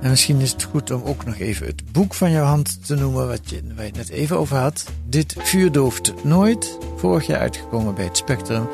En 0.00 0.10
misschien 0.10 0.40
is 0.40 0.52
het 0.52 0.62
goed 0.62 0.90
om 0.90 1.02
ook 1.04 1.24
nog 1.24 1.38
even 1.38 1.66
het 1.66 1.92
boek 1.92 2.14
van 2.14 2.30
jouw 2.30 2.44
hand 2.44 2.86
te 2.86 2.94
noemen, 2.94 3.26
wat 3.26 3.50
je, 3.50 3.62
het 3.74 3.96
net 3.96 4.08
even 4.08 4.38
over 4.38 4.56
had. 4.56 4.84
Dit 5.06 5.34
vuur 5.38 5.72
dooft 5.72 6.24
nooit. 6.24 6.78
Vorig 6.96 7.26
jaar 7.26 7.40
uitgekomen 7.40 7.94
bij 7.94 8.04
het 8.04 8.16
Spectrum. 8.16 8.68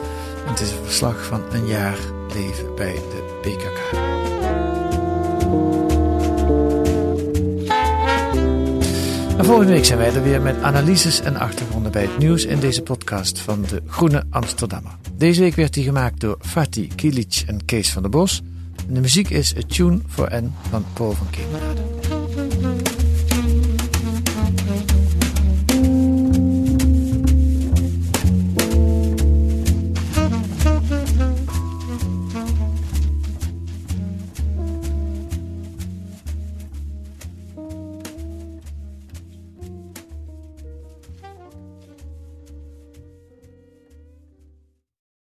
Het 0.44 0.60
is 0.60 0.70
een 0.70 0.84
verslag 0.84 1.24
van 1.24 1.42
een 1.52 1.66
jaar 1.66 1.98
leven 2.34 2.74
bij 2.74 2.94
de 2.94 3.40
BKK. 3.42 4.12
En 9.38 9.44
volgende 9.44 9.72
week 9.72 9.84
zijn 9.84 9.98
wij 9.98 10.14
er 10.14 10.22
weer 10.22 10.42
met 10.42 10.62
analyses 10.62 11.20
en 11.20 11.36
achtergronden 11.36 11.92
bij 11.92 12.02
het 12.02 12.18
nieuws 12.18 12.44
in 12.44 12.60
deze 12.60 12.82
podcast 12.82 13.38
van 13.38 13.62
de 13.62 13.82
Groene 13.86 14.24
Amsterdammer. 14.30 14.92
Deze 15.16 15.40
week 15.40 15.54
werd 15.54 15.74
die 15.74 15.84
gemaakt 15.84 16.20
door 16.20 16.38
Fatih 16.40 16.90
Kilic 16.94 17.42
en 17.46 17.64
Kees 17.64 17.92
van 17.92 18.02
der 18.02 18.10
Bos. 18.10 18.42
De 18.88 19.00
muziek 19.00 19.30
is 19.30 19.56
A 19.56 19.60
Tune 19.66 19.98
for 20.08 20.28
N 20.42 20.54
van 20.70 20.84
Paul 20.92 21.12
van 21.12 21.30
Kemenade. 21.30 21.83